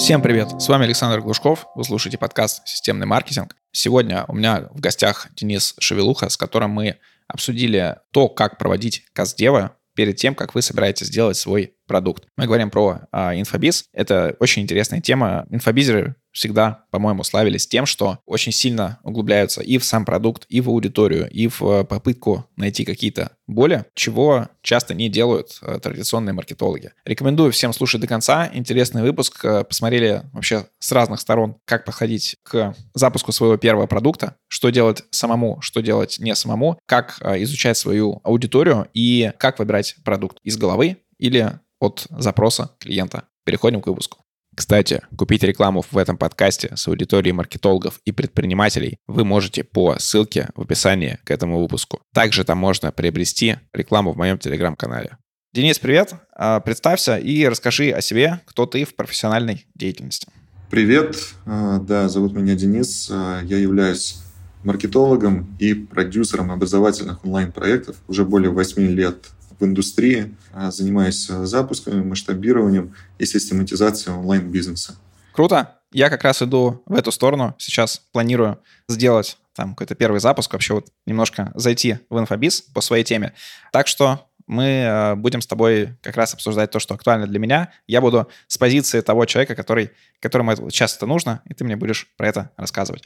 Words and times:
Всем 0.00 0.22
привет! 0.22 0.62
С 0.62 0.66
вами 0.66 0.86
Александр 0.86 1.20
Глушков. 1.20 1.66
Вы 1.74 1.84
слушаете 1.84 2.16
подкаст 2.16 2.66
«Системный 2.66 3.06
маркетинг». 3.06 3.54
Сегодня 3.70 4.24
у 4.28 4.34
меня 4.34 4.62
в 4.72 4.80
гостях 4.80 5.28
Денис 5.36 5.74
Шевелуха, 5.78 6.30
с 6.30 6.38
которым 6.38 6.70
мы 6.70 6.96
обсудили 7.28 7.96
то, 8.10 8.30
как 8.30 8.56
проводить 8.56 9.04
каздевы 9.12 9.72
перед 9.94 10.16
тем, 10.16 10.34
как 10.34 10.54
вы 10.54 10.62
собираетесь 10.62 11.08
сделать 11.08 11.36
свой 11.36 11.74
продукт. 11.90 12.22
Мы 12.36 12.46
говорим 12.46 12.70
про 12.70 13.00
а, 13.10 13.34
инфобиз. 13.34 13.86
Это 13.92 14.36
очень 14.38 14.62
интересная 14.62 15.00
тема. 15.00 15.44
Инфобизеры 15.50 16.14
всегда, 16.30 16.84
по-моему, 16.92 17.24
славились 17.24 17.66
тем, 17.66 17.84
что 17.84 18.20
очень 18.26 18.52
сильно 18.52 19.00
углубляются 19.02 19.60
и 19.60 19.76
в 19.76 19.84
сам 19.84 20.04
продукт, 20.04 20.46
и 20.48 20.60
в 20.60 20.68
аудиторию, 20.68 21.28
и 21.28 21.48
в 21.48 21.62
э, 21.62 21.84
попытку 21.84 22.46
найти 22.56 22.84
какие-то 22.84 23.32
боли, 23.48 23.84
чего 23.94 24.48
часто 24.62 24.94
не 24.94 25.08
делают 25.08 25.58
э, 25.62 25.80
традиционные 25.82 26.32
маркетологи. 26.32 26.92
Рекомендую 27.04 27.50
всем 27.50 27.72
слушать 27.72 28.00
до 28.00 28.06
конца. 28.06 28.48
Интересный 28.52 29.02
выпуск. 29.02 29.44
Э, 29.44 29.64
посмотрели 29.64 30.22
вообще 30.32 30.66
с 30.78 30.92
разных 30.92 31.18
сторон, 31.18 31.56
как 31.64 31.84
подходить 31.84 32.36
к 32.44 32.76
запуску 32.94 33.32
своего 33.32 33.56
первого 33.56 33.88
продукта, 33.88 34.36
что 34.46 34.70
делать 34.70 35.02
самому, 35.10 35.60
что 35.60 35.80
делать 35.80 36.18
не 36.20 36.36
самому, 36.36 36.78
как 36.86 37.20
изучать 37.38 37.76
свою 37.76 38.20
аудиторию 38.22 38.86
и 38.94 39.32
как 39.38 39.58
выбирать 39.58 39.96
продукт 40.04 40.38
из 40.44 40.56
головы 40.56 40.98
или 41.18 41.60
от 41.80 42.06
запроса 42.10 42.70
клиента. 42.78 43.24
Переходим 43.44 43.80
к 43.80 43.88
выпуску. 43.88 44.18
Кстати, 44.54 45.00
купить 45.16 45.42
рекламу 45.42 45.82
в 45.90 45.96
этом 45.96 46.18
подкасте 46.18 46.76
с 46.76 46.86
аудиторией 46.86 47.32
маркетологов 47.32 48.00
и 48.04 48.12
предпринимателей 48.12 48.98
вы 49.06 49.24
можете 49.24 49.64
по 49.64 49.96
ссылке 49.98 50.50
в 50.54 50.62
описании 50.62 51.18
к 51.24 51.30
этому 51.30 51.60
выпуску. 51.60 52.00
Также 52.12 52.44
там 52.44 52.58
можно 52.58 52.92
приобрести 52.92 53.56
рекламу 53.72 54.12
в 54.12 54.16
моем 54.16 54.38
телеграм-канале. 54.38 55.16
Денис, 55.52 55.78
привет. 55.78 56.14
А, 56.36 56.60
представься 56.60 57.16
и 57.16 57.46
расскажи 57.46 57.90
о 57.90 58.00
себе, 58.00 58.40
кто 58.44 58.66
ты 58.66 58.84
в 58.84 58.94
профессиональной 58.94 59.66
деятельности. 59.74 60.28
Привет. 60.70 61.16
А, 61.46 61.78
да, 61.78 62.08
зовут 62.08 62.34
меня 62.34 62.54
Денис. 62.54 63.08
А, 63.10 63.40
я 63.42 63.56
являюсь 63.56 64.18
маркетологом 64.62 65.56
и 65.58 65.74
продюсером 65.74 66.52
образовательных 66.52 67.24
онлайн-проектов 67.24 67.96
уже 68.08 68.24
более 68.24 68.50
8 68.50 68.82
лет 68.88 69.30
в 69.60 69.64
индустрии, 69.64 70.34
а, 70.52 70.70
занимаюсь 70.70 71.28
а, 71.30 71.44
запусками, 71.46 72.02
масштабированием 72.02 72.94
и 73.18 73.26
систематизацией 73.26 74.16
онлайн-бизнеса. 74.16 74.96
Круто. 75.32 75.76
Я 75.92 76.08
как 76.08 76.22
раз 76.22 76.40
иду 76.42 76.82
в 76.86 76.94
эту 76.94 77.10
сторону. 77.12 77.54
Сейчас 77.58 78.00
планирую 78.12 78.58
сделать 78.88 79.38
там 79.54 79.70
какой-то 79.70 79.94
первый 79.94 80.20
запуск, 80.20 80.52
вообще 80.52 80.74
вот 80.74 80.88
немножко 81.04 81.52
зайти 81.54 81.98
в 82.08 82.18
инфобиз 82.18 82.60
по 82.62 82.80
своей 82.80 83.04
теме. 83.04 83.34
Так 83.72 83.88
что 83.88 84.26
мы 84.46 84.84
а, 84.84 85.14
будем 85.14 85.40
с 85.40 85.46
тобой 85.46 85.96
как 86.02 86.16
раз 86.16 86.34
обсуждать 86.34 86.70
то, 86.70 86.80
что 86.80 86.94
актуально 86.94 87.26
для 87.26 87.38
меня. 87.38 87.72
Я 87.86 88.00
буду 88.00 88.28
с 88.48 88.58
позиции 88.58 89.00
того 89.00 89.24
человека, 89.24 89.54
который, 89.54 89.90
которому 90.20 90.50
это 90.52 90.68
сейчас 90.70 90.96
это 90.96 91.06
нужно, 91.06 91.42
и 91.44 91.54
ты 91.54 91.64
мне 91.64 91.76
будешь 91.76 92.08
про 92.16 92.28
это 92.28 92.50
рассказывать. 92.56 93.04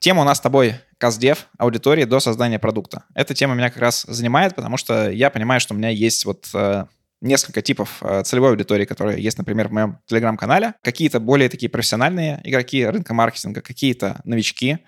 Тема 0.00 0.22
у 0.22 0.24
нас 0.24 0.38
с 0.38 0.40
тобой 0.40 0.76
каздев 0.98 1.48
аудитории 1.58 2.04
до 2.04 2.20
создания 2.20 2.58
продукта. 2.58 3.04
Эта 3.14 3.34
тема 3.34 3.54
меня 3.54 3.70
как 3.70 3.82
раз 3.82 4.04
занимает, 4.06 4.54
потому 4.54 4.76
что 4.76 5.10
я 5.10 5.30
понимаю, 5.30 5.60
что 5.60 5.74
у 5.74 5.76
меня 5.76 5.88
есть 5.88 6.24
вот 6.24 6.48
э, 6.54 6.84
несколько 7.20 7.62
типов 7.62 7.98
э, 8.00 8.22
целевой 8.22 8.50
аудитории, 8.50 8.84
которые 8.84 9.22
есть, 9.22 9.38
например, 9.38 9.68
в 9.68 9.72
моем 9.72 9.98
телеграм-канале. 10.06 10.74
Какие-то 10.82 11.18
более 11.18 11.48
такие 11.48 11.68
профессиональные 11.68 12.40
игроки 12.44 12.86
рынка 12.86 13.12
маркетинга, 13.12 13.60
какие-то 13.60 14.20
новички. 14.24 14.78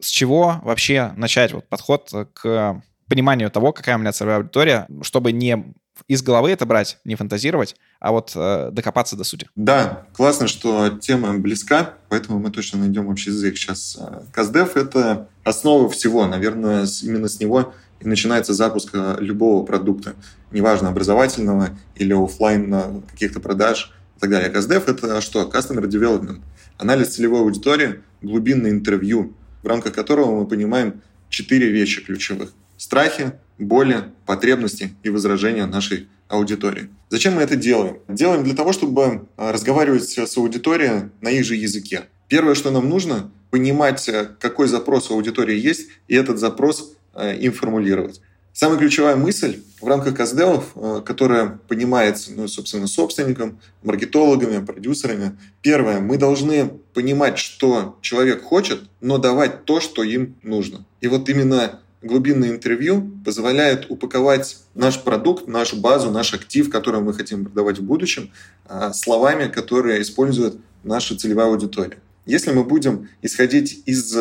С 0.00 0.08
чего 0.08 0.60
вообще 0.62 1.12
начать 1.16 1.52
вот 1.52 1.68
подход 1.68 2.10
к 2.32 2.82
пониманию 3.08 3.50
того, 3.50 3.72
какая 3.72 3.96
у 3.96 3.98
меня 3.98 4.12
целевая 4.12 4.38
аудитория, 4.38 4.86
чтобы 5.02 5.32
не 5.32 5.74
из 6.08 6.22
головы 6.22 6.50
это 6.50 6.66
брать, 6.66 6.98
не 7.04 7.14
фантазировать, 7.14 7.76
а 8.00 8.12
вот 8.12 8.32
э, 8.34 8.70
докопаться 8.72 9.16
до 9.16 9.24
сути. 9.24 9.48
Да, 9.54 10.06
классно, 10.14 10.48
что 10.48 10.90
тема 10.90 11.38
близка, 11.38 11.94
поэтому 12.08 12.38
мы 12.38 12.50
точно 12.50 12.80
найдем 12.80 13.08
общий 13.08 13.30
язык 13.30 13.56
сейчас. 13.56 13.98
Каздев— 14.32 14.76
это 14.76 15.28
основа 15.44 15.88
всего. 15.88 16.26
Наверное, 16.26 16.86
именно 17.02 17.28
с 17.28 17.40
него 17.40 17.72
и 18.00 18.08
начинается 18.08 18.52
запуск 18.54 18.90
э, 18.92 19.16
любого 19.20 19.64
продукта, 19.64 20.14
неважно, 20.52 20.88
образовательного 20.88 21.70
или 21.96 22.12
офлайн 22.12 22.74
э, 22.74 23.00
каких-то 23.10 23.40
продаж 23.40 23.92
и 24.16 24.20
так 24.20 24.30
далее. 24.30 24.50
Каздев— 24.50 24.88
это 24.88 25.20
что? 25.20 25.42
Customer 25.42 25.84
Development. 25.84 26.40
Анализ 26.76 27.14
целевой 27.14 27.40
аудитории, 27.40 28.00
глубинное 28.20 28.70
интервью, 28.70 29.34
в 29.62 29.66
рамках 29.66 29.94
которого 29.94 30.40
мы 30.40 30.46
понимаем 30.46 31.02
четыре 31.28 31.70
вещи 31.70 32.04
ключевых. 32.04 32.52
Страхи, 32.76 33.32
боли, 33.58 34.04
потребности 34.26 34.94
и 35.02 35.10
возражения 35.10 35.66
нашей 35.66 36.08
аудитории. 36.28 36.88
Зачем 37.10 37.34
мы 37.34 37.42
это 37.42 37.56
делаем? 37.56 37.98
Делаем 38.08 38.44
для 38.44 38.54
того, 38.54 38.72
чтобы 38.72 39.26
а, 39.36 39.52
разговаривать 39.52 40.08
с 40.08 40.36
аудиторией 40.36 41.10
на 41.20 41.28
их 41.28 41.44
же 41.44 41.54
языке. 41.54 42.04
Первое, 42.28 42.54
что 42.54 42.70
нам 42.70 42.88
нужно, 42.88 43.30
понимать, 43.50 44.08
э, 44.08 44.30
какой 44.40 44.66
запрос 44.66 45.10
у 45.10 45.14
аудитории 45.14 45.56
есть, 45.56 45.88
и 46.08 46.16
этот 46.16 46.40
запрос 46.40 46.94
э, 47.14 47.36
им 47.36 47.52
формулировать. 47.52 48.20
Самая 48.52 48.78
ключевая 48.78 49.16
мысль 49.16 49.62
в 49.80 49.86
рамках 49.86 50.16
казделов, 50.16 50.72
э, 50.74 51.02
которая 51.04 51.60
понимается, 51.68 52.32
ну, 52.34 52.48
собственно, 52.48 52.86
собственником, 52.86 53.60
маркетологами, 53.82 54.64
продюсерами. 54.64 55.38
Первое, 55.60 56.00
мы 56.00 56.18
должны 56.18 56.70
понимать, 56.94 57.38
что 57.38 57.98
человек 58.00 58.42
хочет, 58.42 58.80
но 59.00 59.18
давать 59.18 59.64
то, 59.64 59.80
что 59.80 60.02
им 60.02 60.36
нужно. 60.42 60.84
И 61.00 61.08
вот 61.08 61.28
именно 61.28 61.80
глубинное 62.04 62.50
интервью 62.50 63.10
позволяет 63.24 63.90
упаковать 63.90 64.58
наш 64.74 65.02
продукт, 65.02 65.48
нашу 65.48 65.76
базу, 65.76 66.10
наш 66.10 66.34
актив, 66.34 66.70
который 66.70 67.00
мы 67.00 67.14
хотим 67.14 67.44
продавать 67.44 67.78
в 67.78 67.82
будущем, 67.82 68.30
а, 68.66 68.92
словами, 68.92 69.48
которые 69.48 70.02
использует 70.02 70.56
наша 70.82 71.16
целевая 71.16 71.48
аудитория. 71.48 71.98
Если 72.26 72.52
мы 72.52 72.64
будем 72.64 73.08
исходить 73.22 73.82
из 73.86 74.16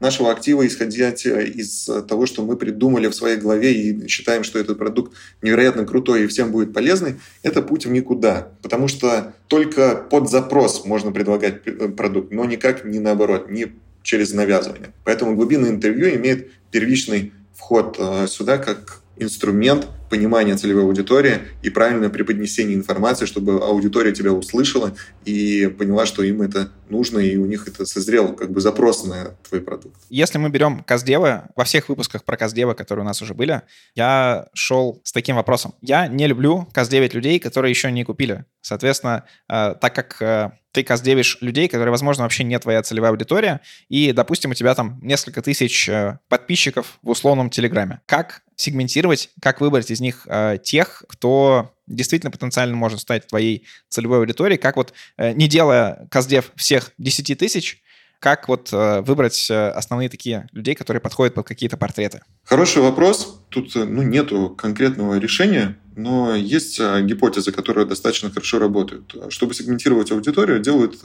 нашего 0.00 0.30
актива, 0.30 0.66
исходить 0.66 1.24
из 1.26 1.88
того, 2.08 2.26
что 2.26 2.44
мы 2.44 2.56
придумали 2.56 3.08
в 3.08 3.14
своей 3.14 3.38
голове 3.38 3.72
и 3.72 4.08
считаем, 4.08 4.44
что 4.44 4.58
этот 4.58 4.78
продукт 4.78 5.14
невероятно 5.42 5.86
крутой 5.86 6.24
и 6.24 6.26
всем 6.26 6.52
будет 6.52 6.72
полезный, 6.72 7.16
это 7.42 7.62
путь 7.62 7.86
в 7.86 7.90
никуда. 7.90 8.48
Потому 8.62 8.88
что 8.88 9.34
только 9.48 9.96
под 9.96 10.28
запрос 10.28 10.84
можно 10.84 11.12
предлагать 11.12 11.62
продукт, 11.96 12.32
но 12.32 12.44
никак 12.44 12.84
не 12.84 12.98
наоборот, 12.98 13.50
не 13.50 13.72
через 14.06 14.32
навязывание. 14.32 14.92
Поэтому 15.04 15.34
глубинное 15.34 15.70
интервью 15.70 16.14
имеет 16.14 16.48
первичный 16.70 17.32
вход 17.54 17.96
э, 17.98 18.28
сюда 18.28 18.56
как 18.56 19.00
инструмент 19.16 19.88
понимания 20.08 20.56
целевой 20.56 20.84
аудитории 20.84 21.40
и 21.62 21.70
правильное 21.70 22.08
преподнесение 22.08 22.76
информации, 22.76 23.26
чтобы 23.26 23.64
аудитория 23.64 24.12
тебя 24.12 24.32
услышала 24.32 24.94
и 25.24 25.66
поняла, 25.66 26.06
что 26.06 26.22
им 26.22 26.42
это 26.42 26.70
нужно, 26.88 27.18
и 27.18 27.36
у 27.36 27.46
них 27.46 27.66
это 27.68 27.86
созрел 27.86 28.32
как 28.34 28.50
бы 28.50 28.60
запрос 28.60 29.04
на 29.04 29.36
твой 29.48 29.60
продукт. 29.60 29.96
Если 30.08 30.38
мы 30.38 30.48
берем 30.48 30.84
Каздевы, 30.84 31.42
во 31.54 31.64
всех 31.64 31.88
выпусках 31.88 32.24
про 32.24 32.36
Каздевы, 32.36 32.74
которые 32.74 33.04
у 33.04 33.06
нас 33.06 33.20
уже 33.22 33.34
были, 33.34 33.62
я 33.94 34.48
шел 34.54 35.00
с 35.04 35.12
таким 35.12 35.36
вопросом. 35.36 35.74
Я 35.80 36.06
не 36.06 36.26
люблю 36.26 36.68
Каздевить 36.72 37.14
людей, 37.14 37.38
которые 37.38 37.70
еще 37.70 37.90
не 37.90 38.04
купили. 38.04 38.44
Соответственно, 38.60 39.24
э, 39.48 39.74
так 39.80 39.94
как 39.94 40.20
э, 40.20 40.50
ты 40.72 40.82
каздевишь 40.82 41.38
людей, 41.40 41.68
которые, 41.68 41.90
возможно, 41.90 42.24
вообще 42.24 42.44
не 42.44 42.58
твоя 42.58 42.82
целевая 42.82 43.10
аудитория, 43.10 43.62
и, 43.88 44.12
допустим, 44.12 44.50
у 44.50 44.54
тебя 44.54 44.74
там 44.74 44.98
несколько 45.00 45.40
тысяч 45.40 45.88
э, 45.88 46.18
подписчиков 46.28 46.98
в 47.00 47.10
условном 47.10 47.48
Телеграме. 47.48 48.02
Как 48.04 48.42
сегментировать, 48.56 49.30
как 49.40 49.60
выбрать 49.60 49.90
из 49.90 50.00
них 50.00 50.26
э, 50.26 50.58
тех, 50.62 51.04
кто 51.08 51.74
действительно 51.86 52.30
потенциально 52.30 52.74
может 52.74 53.00
стать 53.00 53.26
твоей 53.26 53.66
целевой 53.88 54.18
аудиторией, 54.18 54.58
как 54.58 54.76
вот, 54.76 54.92
э, 55.18 55.32
не 55.32 55.48
делая 55.48 56.08
каздев 56.10 56.52
всех 56.56 56.92
10 56.98 57.38
тысяч, 57.38 57.82
как 58.18 58.48
вот 58.48 58.70
э, 58.72 59.02
выбрать 59.02 59.50
э, 59.50 59.68
основные 59.68 60.08
такие 60.08 60.48
людей, 60.52 60.74
которые 60.74 61.00
подходят 61.00 61.34
под 61.34 61.46
какие-то 61.46 61.76
портреты? 61.76 62.22
Хороший 62.44 62.82
вопрос. 62.82 63.40
Тут 63.50 63.76
э, 63.76 63.84
ну, 63.84 64.02
нету 64.02 64.50
конкретного 64.50 65.18
решения, 65.18 65.76
но 65.94 66.34
есть 66.34 66.80
гипотезы, 66.80 67.52
которые 67.52 67.86
достаточно 67.86 68.30
хорошо 68.30 68.58
работают. 68.58 69.14
Чтобы 69.28 69.54
сегментировать 69.54 70.10
аудиторию, 70.10 70.60
делают 70.60 71.00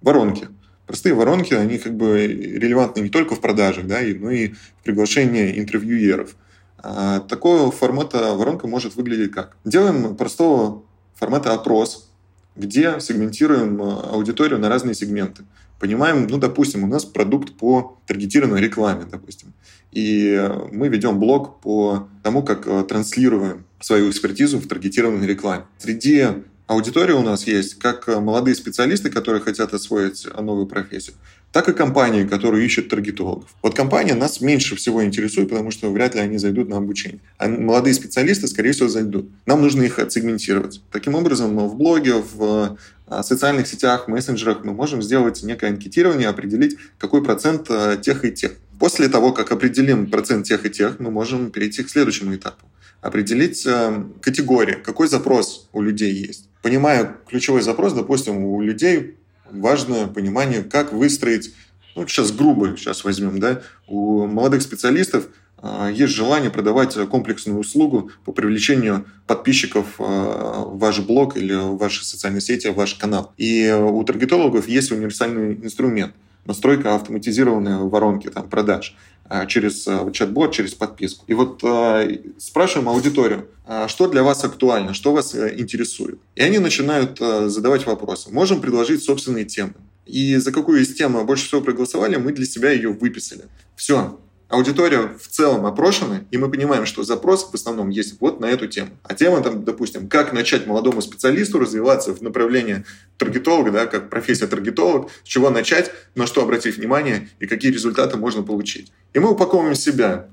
воронки. 0.00 0.48
Простые 0.86 1.14
воронки, 1.14 1.54
они 1.54 1.78
как 1.78 1.96
бы 1.96 2.26
релевантны 2.26 3.00
не 3.00 3.08
только 3.08 3.34
в 3.34 3.40
продажах, 3.40 3.86
да, 3.86 4.00
но 4.00 4.30
и 4.30 4.48
в 4.48 4.84
приглашении 4.84 5.58
интервьюеров. 5.58 6.36
А 6.78 7.20
такого 7.20 7.70
формата 7.70 8.34
воронка 8.34 8.66
может 8.66 8.96
выглядеть 8.96 9.32
как? 9.32 9.56
Делаем 9.64 10.16
простого 10.16 10.82
формата 11.14 11.52
опрос, 11.52 12.10
где 12.54 13.00
сегментируем 13.00 13.80
аудиторию 13.80 14.58
на 14.58 14.68
разные 14.68 14.94
сегменты 14.94 15.44
понимаем, 15.78 16.26
ну, 16.26 16.38
допустим, 16.38 16.84
у 16.84 16.86
нас 16.86 17.04
продукт 17.04 17.54
по 17.54 17.98
таргетированной 18.06 18.60
рекламе, 18.60 19.04
допустим, 19.10 19.52
и 19.92 20.50
мы 20.72 20.88
ведем 20.88 21.18
блог 21.18 21.60
по 21.60 22.08
тому, 22.22 22.42
как 22.42 22.66
э, 22.66 22.84
транслируем 22.84 23.64
свою 23.80 24.10
экспертизу 24.10 24.58
в 24.58 24.66
таргетированной 24.66 25.26
рекламе. 25.26 25.64
Среди 25.78 26.26
Аудитория 26.66 27.14
у 27.14 27.22
нас 27.22 27.46
есть 27.46 27.78
как 27.78 28.08
молодые 28.08 28.56
специалисты, 28.56 29.08
которые 29.08 29.40
хотят 29.40 29.72
освоить 29.72 30.26
новую 30.34 30.66
профессию, 30.66 31.14
так 31.52 31.68
и 31.68 31.72
компании, 31.72 32.26
которые 32.26 32.66
ищут 32.66 32.88
таргетологов. 32.88 33.48
Вот 33.62 33.76
компания 33.76 34.14
нас 34.14 34.40
меньше 34.40 34.74
всего 34.74 35.04
интересует, 35.04 35.48
потому 35.48 35.70
что 35.70 35.92
вряд 35.92 36.16
ли 36.16 36.20
они 36.20 36.38
зайдут 36.38 36.68
на 36.68 36.78
обучение. 36.78 37.20
А 37.38 37.46
молодые 37.46 37.94
специалисты, 37.94 38.48
скорее 38.48 38.72
всего, 38.72 38.88
зайдут. 38.88 39.30
Нам 39.46 39.62
нужно 39.62 39.82
их 39.82 40.00
отсегментировать. 40.00 40.82
Таким 40.90 41.14
образом, 41.14 41.56
в 41.56 41.76
блоге, 41.76 42.14
в 42.14 42.76
а, 43.06 43.22
социальных 43.22 43.68
сетях, 43.68 44.08
мессенджерах 44.08 44.64
мы 44.64 44.72
можем 44.72 45.02
сделать 45.02 45.44
некое 45.44 45.70
анкетирование, 45.70 46.28
определить, 46.28 46.76
какой 46.98 47.22
процент 47.22 47.70
тех 48.02 48.24
и 48.24 48.32
тех. 48.32 48.52
После 48.80 49.08
того, 49.08 49.32
как 49.32 49.52
определим 49.52 50.10
процент 50.10 50.46
тех 50.46 50.66
и 50.66 50.70
тех, 50.70 50.98
мы 50.98 51.12
можем 51.12 51.52
перейти 51.52 51.84
к 51.84 51.90
следующему 51.90 52.34
этапу. 52.34 52.66
Определить 53.00 53.64
э, 53.66 54.04
категории, 54.20 54.74
какой 54.74 55.06
запрос 55.06 55.68
у 55.72 55.80
людей 55.80 56.12
есть. 56.12 56.48
Понимая 56.66 57.14
ключевой 57.28 57.62
запрос, 57.62 57.92
допустим, 57.92 58.44
у 58.44 58.60
людей 58.60 59.14
важное 59.48 60.08
понимание, 60.08 60.64
как 60.64 60.92
выстроить, 60.92 61.54
ну, 61.94 62.08
сейчас 62.08 62.32
грубо 62.32 62.76
сейчас 62.76 63.04
возьмем, 63.04 63.38
да, 63.38 63.62
у 63.86 64.26
молодых 64.26 64.62
специалистов 64.62 65.28
э, 65.62 65.92
есть 65.94 66.12
желание 66.12 66.50
продавать 66.50 66.94
комплексную 67.08 67.60
услугу 67.60 68.10
по 68.24 68.32
привлечению 68.32 69.06
подписчиков 69.28 69.86
э, 70.00 70.02
в 70.02 70.78
ваш 70.80 70.98
блог 70.98 71.36
или 71.36 71.54
в 71.54 71.76
ваши 71.76 72.04
социальные 72.04 72.40
сети, 72.40 72.66
в 72.66 72.74
ваш 72.74 72.94
канал. 72.94 73.32
И 73.36 73.70
у 73.70 74.02
таргетологов 74.02 74.66
есть 74.66 74.90
универсальный 74.90 75.54
инструмент– 75.54 76.14
настройка 76.46 76.94
автоматизированной 76.94 77.88
воронки 77.88 78.28
там, 78.28 78.48
продаж 78.48 78.96
а, 79.28 79.46
через 79.46 79.86
а, 79.88 80.10
чат-бот, 80.10 80.52
через 80.52 80.74
подписку. 80.74 81.24
И 81.26 81.34
вот 81.34 81.60
э, 81.64 82.18
спрашиваем 82.38 82.88
аудиторию, 82.88 83.48
что 83.88 84.08
для 84.08 84.22
вас 84.22 84.44
актуально, 84.44 84.94
что 84.94 85.12
вас 85.12 85.34
э, 85.34 85.54
интересует. 85.58 86.20
И 86.36 86.42
они 86.42 86.58
начинают 86.58 87.20
э, 87.20 87.48
задавать 87.48 87.86
вопросы. 87.86 88.30
Можем 88.30 88.60
предложить 88.60 89.02
собственные 89.02 89.44
темы. 89.44 89.74
И 90.06 90.36
за 90.36 90.52
какую 90.52 90.82
из 90.82 90.94
тем 90.94 91.26
больше 91.26 91.46
всего 91.46 91.60
проголосовали, 91.60 92.16
мы 92.16 92.32
для 92.32 92.46
себя 92.46 92.70
ее 92.70 92.90
выписали. 92.90 93.46
Все, 93.74 94.20
аудитория 94.48 95.10
в 95.18 95.28
целом 95.28 95.66
опрошена, 95.66 96.20
и 96.30 96.38
мы 96.38 96.50
понимаем, 96.50 96.86
что 96.86 97.02
запрос 97.02 97.50
в 97.50 97.54
основном 97.54 97.88
есть 97.88 98.20
вот 98.20 98.40
на 98.40 98.46
эту 98.46 98.66
тему. 98.66 98.90
А 99.02 99.14
тема 99.14 99.42
там, 99.42 99.64
допустим, 99.64 100.08
как 100.08 100.32
начать 100.32 100.66
молодому 100.66 101.02
специалисту 101.02 101.58
развиваться 101.58 102.14
в 102.14 102.22
направлении 102.22 102.84
таргетолога, 103.18 103.70
да, 103.70 103.86
как 103.86 104.10
профессия 104.10 104.46
таргетолог, 104.46 105.10
с 105.24 105.26
чего 105.26 105.50
начать, 105.50 105.90
на 106.14 106.26
что 106.26 106.42
обратить 106.42 106.76
внимание 106.76 107.28
и 107.40 107.46
какие 107.46 107.72
результаты 107.72 108.16
можно 108.16 108.42
получить. 108.42 108.92
И 109.14 109.18
мы 109.18 109.30
упаковываем 109.30 109.74
себя 109.74 110.28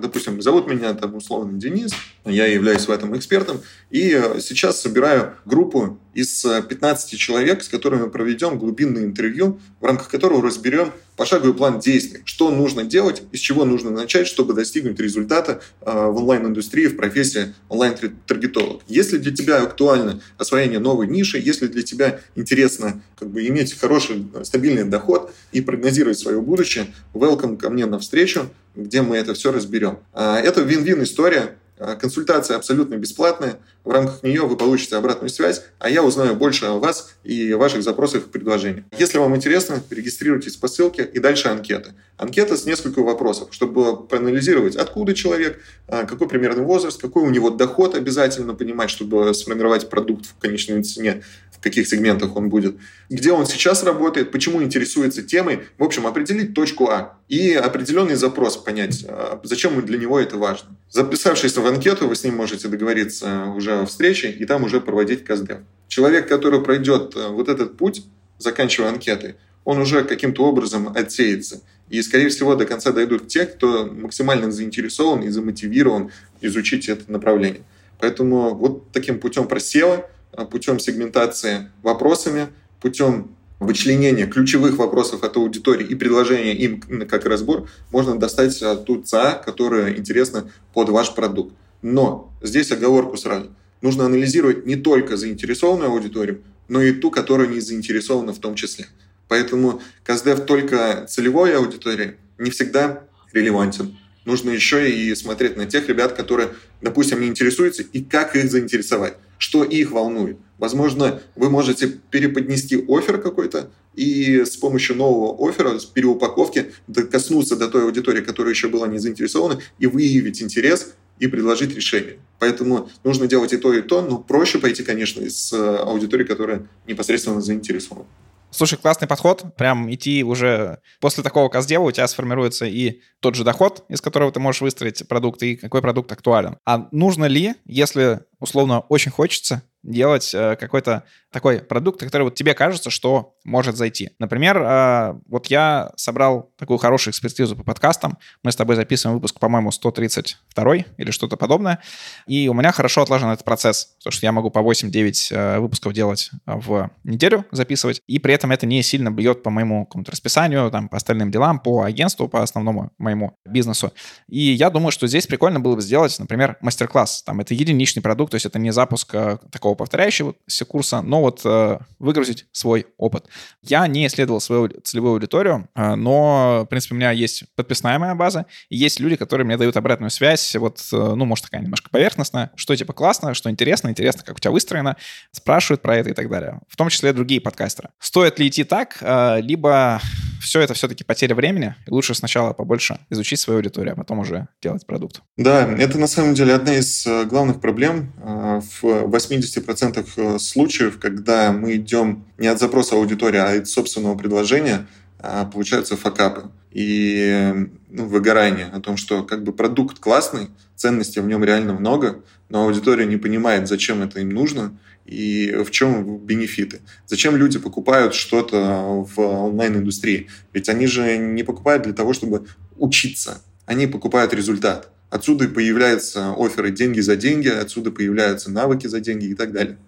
допустим, 0.00 0.40
зовут 0.42 0.66
меня 0.66 0.94
там 0.94 1.14
условно 1.14 1.58
Денис, 1.58 1.92
я 2.24 2.46
являюсь 2.46 2.86
в 2.86 2.90
этом 2.90 3.16
экспертом, 3.16 3.60
и 3.90 4.10
сейчас 4.40 4.80
собираю 4.80 5.34
группу 5.44 5.98
из 6.14 6.44
15 6.44 7.18
человек, 7.18 7.62
с 7.62 7.68
которыми 7.68 8.08
проведем 8.08 8.58
глубинное 8.58 9.04
интервью, 9.04 9.60
в 9.80 9.84
рамках 9.84 10.08
которого 10.08 10.42
разберем 10.42 10.92
пошаговый 11.16 11.54
план 11.54 11.78
действий, 11.80 12.22
что 12.24 12.50
нужно 12.50 12.84
делать, 12.84 13.22
из 13.32 13.40
чего 13.40 13.64
нужно 13.64 13.90
начать, 13.90 14.26
чтобы 14.26 14.54
достигнуть 14.54 14.98
результата 14.98 15.60
а, 15.80 16.08
в 16.08 16.16
онлайн-индустрии, 16.16 16.86
в 16.86 16.96
профессии 16.96 17.54
онлайн-таргетолог. 17.68 18.82
Если 18.88 19.18
для 19.18 19.34
тебя 19.34 19.62
актуально 19.62 20.20
освоение 20.38 20.78
новой 20.78 21.06
ниши, 21.06 21.38
если 21.38 21.66
для 21.66 21.82
тебя 21.82 22.20
интересно 22.34 23.02
как 23.16 23.30
бы, 23.30 23.46
иметь 23.46 23.78
хороший 23.78 24.26
стабильный 24.42 24.84
доход 24.84 25.32
и 25.52 25.60
прогнозировать 25.60 26.18
свое 26.18 26.40
будущее, 26.40 26.86
welcome 27.12 27.56
ко 27.56 27.70
мне 27.70 27.86
на 27.86 27.98
встречу 27.98 28.50
где 28.74 29.02
мы 29.02 29.16
это 29.16 29.34
все 29.34 29.52
разберем. 29.52 29.98
А, 30.12 30.38
это 30.38 30.60
вин-вин 30.62 31.02
история. 31.02 31.56
А, 31.86 31.96
консультация 31.96 32.56
абсолютно 32.56 32.94
бесплатная. 32.94 33.58
В 33.84 33.90
рамках 33.90 34.22
нее 34.22 34.46
вы 34.46 34.56
получите 34.56 34.96
обратную 34.96 35.28
связь, 35.28 35.62
а 35.78 35.90
я 35.90 36.02
узнаю 36.02 36.34
больше 36.34 36.64
о 36.64 36.78
вас 36.78 37.14
и 37.22 37.52
ваших 37.52 37.82
запросах 37.82 38.26
и 38.26 38.30
предложениях. 38.30 38.86
Если 38.98 39.18
вам 39.18 39.36
интересно, 39.36 39.82
регистрируйтесь 39.90 40.56
по 40.56 40.68
ссылке 40.68 41.04
и 41.04 41.18
дальше 41.18 41.48
анкета. 41.48 41.94
Анкета 42.16 42.56
с 42.56 42.64
несколькими 42.64 43.04
вопросов, 43.04 43.48
чтобы 43.50 44.06
проанализировать, 44.06 44.76
откуда 44.76 45.12
человек, 45.12 45.60
а, 45.86 46.04
какой 46.04 46.26
примерный 46.26 46.64
возраст, 46.64 46.98
какой 46.98 47.22
у 47.24 47.30
него 47.30 47.50
доход 47.50 47.94
обязательно 47.94 48.54
понимать, 48.54 48.88
чтобы 48.88 49.34
сформировать 49.34 49.90
продукт 49.90 50.24
в 50.24 50.38
конечной 50.38 50.82
цене, 50.82 51.22
в 51.52 51.60
каких 51.60 51.86
сегментах 51.86 52.36
он 52.36 52.48
будет, 52.48 52.76
где 53.10 53.32
он 53.32 53.44
сейчас 53.44 53.84
работает, 53.84 54.30
почему 54.30 54.62
интересуется 54.62 55.22
темой. 55.22 55.60
В 55.76 55.84
общем, 55.84 56.06
определить 56.06 56.54
точку 56.54 56.88
А 56.88 57.18
и 57.28 57.52
определенный 57.52 58.14
запрос 58.14 58.56
понять, 58.56 59.04
а, 59.06 59.40
зачем 59.42 59.84
для 59.84 59.98
него 59.98 60.18
это 60.18 60.38
важно. 60.38 60.70
Записавшись 60.90 61.56
в 61.56 61.66
анкету, 61.74 62.08
вы 62.08 62.14
с 62.14 62.24
ним 62.24 62.36
можете 62.36 62.68
договориться 62.68 63.46
уже 63.56 63.80
о 63.80 63.86
встрече 63.86 64.30
и 64.30 64.44
там 64.44 64.64
уже 64.64 64.80
проводить 64.80 65.24
КСД. 65.24 65.58
Человек, 65.88 66.28
который 66.28 66.62
пройдет 66.62 67.14
э, 67.16 67.28
вот 67.28 67.48
этот 67.48 67.76
путь, 67.76 68.04
заканчивая 68.38 68.90
анкеты, 68.90 69.36
он 69.64 69.78
уже 69.78 70.04
каким-то 70.04 70.44
образом 70.44 70.88
отсеется. 70.88 71.62
И, 71.90 72.00
скорее 72.02 72.28
всего, 72.28 72.54
до 72.54 72.64
конца 72.64 72.92
дойдут 72.92 73.28
те, 73.28 73.46
кто 73.46 73.86
максимально 73.86 74.50
заинтересован 74.50 75.22
и 75.22 75.28
замотивирован 75.28 76.10
изучить 76.40 76.88
это 76.88 77.10
направление. 77.10 77.62
Поэтому 77.98 78.54
вот 78.54 78.90
таким 78.92 79.20
путем 79.20 79.46
просева, 79.46 80.08
э, 80.32 80.44
путем 80.44 80.78
сегментации 80.78 81.70
вопросами, 81.82 82.48
путем 82.80 83.34
вычленения 83.60 84.26
ключевых 84.26 84.76
вопросов 84.76 85.22
от 85.22 85.36
аудитории 85.36 85.86
и 85.86 85.94
предложения 85.94 86.54
им 86.54 86.80
как 87.08 87.24
разбор, 87.24 87.68
можно 87.90 88.18
достать 88.18 88.62
ту 88.84 89.02
ЦА, 89.02 89.40
которая 89.44 89.96
интересна 89.96 90.50
под 90.72 90.88
ваш 90.90 91.14
продукт. 91.14 91.54
Но 91.84 92.32
здесь 92.40 92.72
оговорку 92.72 93.18
сразу. 93.18 93.50
Нужно 93.82 94.06
анализировать 94.06 94.64
не 94.64 94.74
только 94.74 95.18
заинтересованную 95.18 95.90
аудиторию, 95.90 96.42
но 96.66 96.80
и 96.80 96.92
ту, 96.92 97.10
которая 97.10 97.46
не 97.46 97.60
заинтересована 97.60 98.32
в 98.32 98.38
том 98.38 98.54
числе. 98.54 98.86
Поэтому 99.28 99.82
КСДФ 100.02 100.46
только 100.46 101.06
целевой 101.06 101.54
аудитории 101.54 102.16
не 102.38 102.50
всегда 102.50 103.04
релевантен. 103.34 103.98
Нужно 104.24 104.48
еще 104.48 104.90
и 104.90 105.14
смотреть 105.14 105.58
на 105.58 105.66
тех 105.66 105.86
ребят, 105.86 106.14
которые, 106.14 106.54
допустим, 106.80 107.20
не 107.20 107.26
интересуются, 107.26 107.82
и 107.82 108.02
как 108.02 108.34
их 108.34 108.50
заинтересовать, 108.50 109.18
что 109.36 109.62
их 109.62 109.90
волнует. 109.90 110.38
Возможно, 110.56 111.20
вы 111.36 111.50
можете 111.50 111.88
переподнести 112.10 112.82
офер 112.88 113.20
какой-то, 113.20 113.70
и 113.94 114.46
с 114.46 114.56
помощью 114.56 114.96
нового 114.96 115.36
оффера, 115.46 115.78
с 115.78 115.84
переупаковки, 115.84 116.72
коснуться 117.12 117.56
до 117.56 117.68
той 117.68 117.82
аудитории, 117.82 118.22
которая 118.22 118.54
еще 118.54 118.68
была 118.68 118.86
не 118.86 118.98
заинтересована, 118.98 119.60
и 119.78 119.86
выявить 119.86 120.40
интерес 120.40 120.94
и 121.18 121.26
предложить 121.26 121.74
решение. 121.74 122.18
Поэтому 122.38 122.90
нужно 123.04 123.26
делать 123.26 123.52
и 123.52 123.56
то, 123.56 123.72
и 123.72 123.82
то, 123.82 124.02
но 124.02 124.18
проще 124.18 124.58
пойти, 124.58 124.82
конечно, 124.82 125.28
с 125.28 125.52
аудиторией, 125.52 126.26
которая 126.26 126.66
непосредственно 126.86 127.40
заинтересована. 127.40 128.06
Слушай, 128.54 128.78
классный 128.78 129.08
подход. 129.08 129.44
Прям 129.56 129.92
идти 129.92 130.22
уже 130.22 130.78
после 131.00 131.24
такого 131.24 131.48
каздева 131.48 131.82
у 131.82 131.90
тебя 131.90 132.06
сформируется 132.06 132.66
и 132.66 133.00
тот 133.18 133.34
же 133.34 133.42
доход, 133.42 133.84
из 133.88 134.00
которого 134.00 134.30
ты 134.30 134.38
можешь 134.38 134.60
выстроить 134.60 135.08
продукт, 135.08 135.42
и 135.42 135.56
какой 135.56 135.82
продукт 135.82 136.12
актуален. 136.12 136.58
А 136.64 136.86
нужно 136.92 137.24
ли, 137.24 137.54
если 137.64 138.20
условно 138.38 138.80
очень 138.80 139.10
хочется, 139.10 139.62
делать 139.82 140.32
э, 140.34 140.54
какой-то 140.54 141.02
такой 141.34 141.58
продукт, 141.58 142.00
который 142.00 142.22
вот 142.22 142.34
тебе 142.34 142.54
кажется, 142.54 142.88
что 142.88 143.34
может 143.44 143.76
зайти. 143.76 144.10
Например, 144.18 144.56
э, 144.56 145.14
вот 145.28 145.48
я 145.48 145.90
собрал 145.96 146.50
такую 146.56 146.78
хорошую 146.78 147.12
экспертизу 147.12 147.56
по 147.56 147.62
подкастам. 147.62 148.16
Мы 148.42 148.52
с 148.52 148.56
тобой 148.56 148.76
записываем 148.76 149.18
выпуск, 149.18 149.38
по-моему, 149.38 149.70
132 149.70 150.76
или 150.96 151.10
что-то 151.10 151.36
подобное. 151.36 151.80
И 152.26 152.48
у 152.48 152.54
меня 152.54 152.72
хорошо 152.72 153.02
отлажен 153.02 153.28
этот 153.28 153.44
процесс, 153.44 153.96
потому 153.98 154.12
что 154.12 154.24
я 154.24 154.32
могу 154.32 154.50
по 154.50 154.60
8-9 154.60 155.34
э, 155.34 155.58
выпусков 155.58 155.92
делать 155.92 156.30
в 156.46 156.90
неделю, 157.04 157.44
записывать, 157.50 158.00
и 158.06 158.18
при 158.18 158.32
этом 158.32 158.52
это 158.52 158.64
не 158.64 158.82
сильно 158.82 159.10
бьет 159.10 159.42
по 159.42 159.50
моему 159.50 159.84
какому-то 159.84 160.12
расписанию, 160.12 160.70
там, 160.70 160.88
по 160.88 160.96
остальным 160.96 161.30
делам, 161.30 161.58
по 161.58 161.82
агентству, 161.82 162.28
по 162.28 162.42
основному 162.42 162.92
моему 162.96 163.36
бизнесу. 163.44 163.92
И 164.28 164.40
я 164.40 164.70
думаю, 164.70 164.92
что 164.92 165.06
здесь 165.06 165.26
прикольно 165.26 165.60
было 165.60 165.74
бы 165.74 165.82
сделать, 165.82 166.18
например, 166.18 166.56
мастер-класс. 166.60 167.24
Там 167.24 167.40
это 167.40 167.54
единичный 167.54 168.02
продукт, 168.02 168.30
то 168.30 168.36
есть 168.36 168.46
это 168.46 168.58
не 168.58 168.70
запуск 168.70 169.10
такого 169.50 169.64
такого 169.64 169.74
повторяющегося 169.74 170.64
курса, 170.64 171.02
но 171.02 171.22
вот 171.24 171.40
э, 171.44 171.78
выгрузить 171.98 172.46
свой 172.52 172.86
опыт. 172.98 173.26
Я 173.62 173.86
не 173.86 174.06
исследовал 174.06 174.40
свою 174.40 174.68
целевую 174.82 175.14
аудиторию, 175.14 175.68
э, 175.74 175.94
но, 175.94 176.64
в 176.66 176.66
принципе, 176.66 176.94
у 176.94 176.98
меня 176.98 177.10
есть 177.10 177.44
подписная 177.56 177.98
моя 177.98 178.14
база, 178.14 178.46
и 178.68 178.76
есть 178.76 179.00
люди, 179.00 179.16
которые 179.16 179.46
мне 179.46 179.56
дают 179.56 179.76
обратную 179.76 180.10
связь, 180.10 180.54
вот, 180.56 180.80
э, 180.92 180.96
ну, 180.96 181.24
может, 181.24 181.46
такая 181.46 181.62
немножко 181.62 181.90
поверхностная, 181.90 182.52
что 182.56 182.76
типа 182.76 182.92
классно, 182.92 183.34
что 183.34 183.50
интересно, 183.50 183.88
интересно, 183.88 184.22
как 184.24 184.36
у 184.36 184.38
тебя 184.38 184.50
выстроено, 184.50 184.96
спрашивают 185.32 185.82
про 185.82 185.96
это 185.96 186.10
и 186.10 186.14
так 186.14 186.28
далее. 186.28 186.60
В 186.68 186.76
том 186.76 186.88
числе 186.88 187.12
другие 187.12 187.40
подкастеры. 187.40 187.88
Стоит 187.98 188.38
ли 188.38 188.48
идти 188.48 188.64
так, 188.64 188.98
э, 189.00 189.40
либо 189.40 190.00
все 190.44 190.60
это 190.60 190.74
все-таки 190.74 191.04
потеря 191.04 191.34
времени, 191.34 191.74
и 191.86 191.90
лучше 191.90 192.14
сначала 192.14 192.52
побольше 192.52 192.98
изучить 193.10 193.40
свою 193.40 193.58
аудиторию, 193.58 193.94
а 193.94 193.96
потом 193.96 194.20
уже 194.20 194.48
делать 194.62 194.86
продукт. 194.86 195.22
Да, 195.36 195.66
это 195.66 195.98
на 195.98 196.06
самом 196.06 196.34
деле 196.34 196.54
одна 196.54 196.74
из 196.74 197.06
э, 197.06 197.24
главных 197.24 197.60
проблем 197.60 198.12
э, 198.22 198.60
в 198.80 198.84
80% 198.84 200.06
э, 200.16 200.38
случаев, 200.38 200.98
когда 200.98 201.13
мы 201.52 201.76
идем 201.76 202.24
не 202.38 202.46
от 202.46 202.58
запроса 202.58 202.96
аудитории, 202.96 203.38
а 203.38 203.58
от 203.58 203.68
собственного 203.68 204.16
предложения, 204.16 204.86
а, 205.18 205.46
получаются 205.46 205.96
факапы 205.96 206.50
и 206.70 207.68
ну, 207.88 208.06
выгорание 208.06 208.66
о 208.66 208.80
том, 208.80 208.96
что 208.96 209.22
как 209.22 209.42
бы 209.44 209.52
продукт 209.52 209.98
классный, 209.98 210.48
ценностей 210.76 211.20
в 211.20 211.26
нем 211.26 211.44
реально 211.44 211.72
много, 211.72 212.22
но 212.48 212.64
аудитория 212.64 213.06
не 213.06 213.16
понимает, 213.16 213.68
зачем 213.68 214.02
это 214.02 214.20
им 214.20 214.30
нужно 214.30 214.76
и 215.06 215.62
в 215.64 215.70
чем 215.70 216.18
бенефиты. 216.18 216.80
Зачем 217.06 217.36
люди 217.36 217.58
покупают 217.58 218.14
что-то 218.14 219.06
в 219.14 219.18
онлайн-индустрии? 219.18 220.28
Ведь 220.52 220.68
они 220.68 220.86
же 220.86 221.16
не 221.16 221.42
покупают 221.42 221.84
для 221.84 221.92
того, 221.92 222.12
чтобы 222.12 222.46
учиться, 222.76 223.40
они 223.66 223.86
покупают 223.86 224.34
результат. 224.34 224.90
Отсюда 225.10 225.48
появляются 225.48 226.34
оферы 226.36 226.70
деньги 226.70 227.00
за 227.00 227.16
деньги, 227.16 227.48
отсюда 227.48 227.92
появляются 227.92 228.50
навыки 228.50 228.88
за 228.88 229.00
деньги 229.00 229.26
и 229.26 229.34
так 229.34 229.52
далее. 229.52 229.78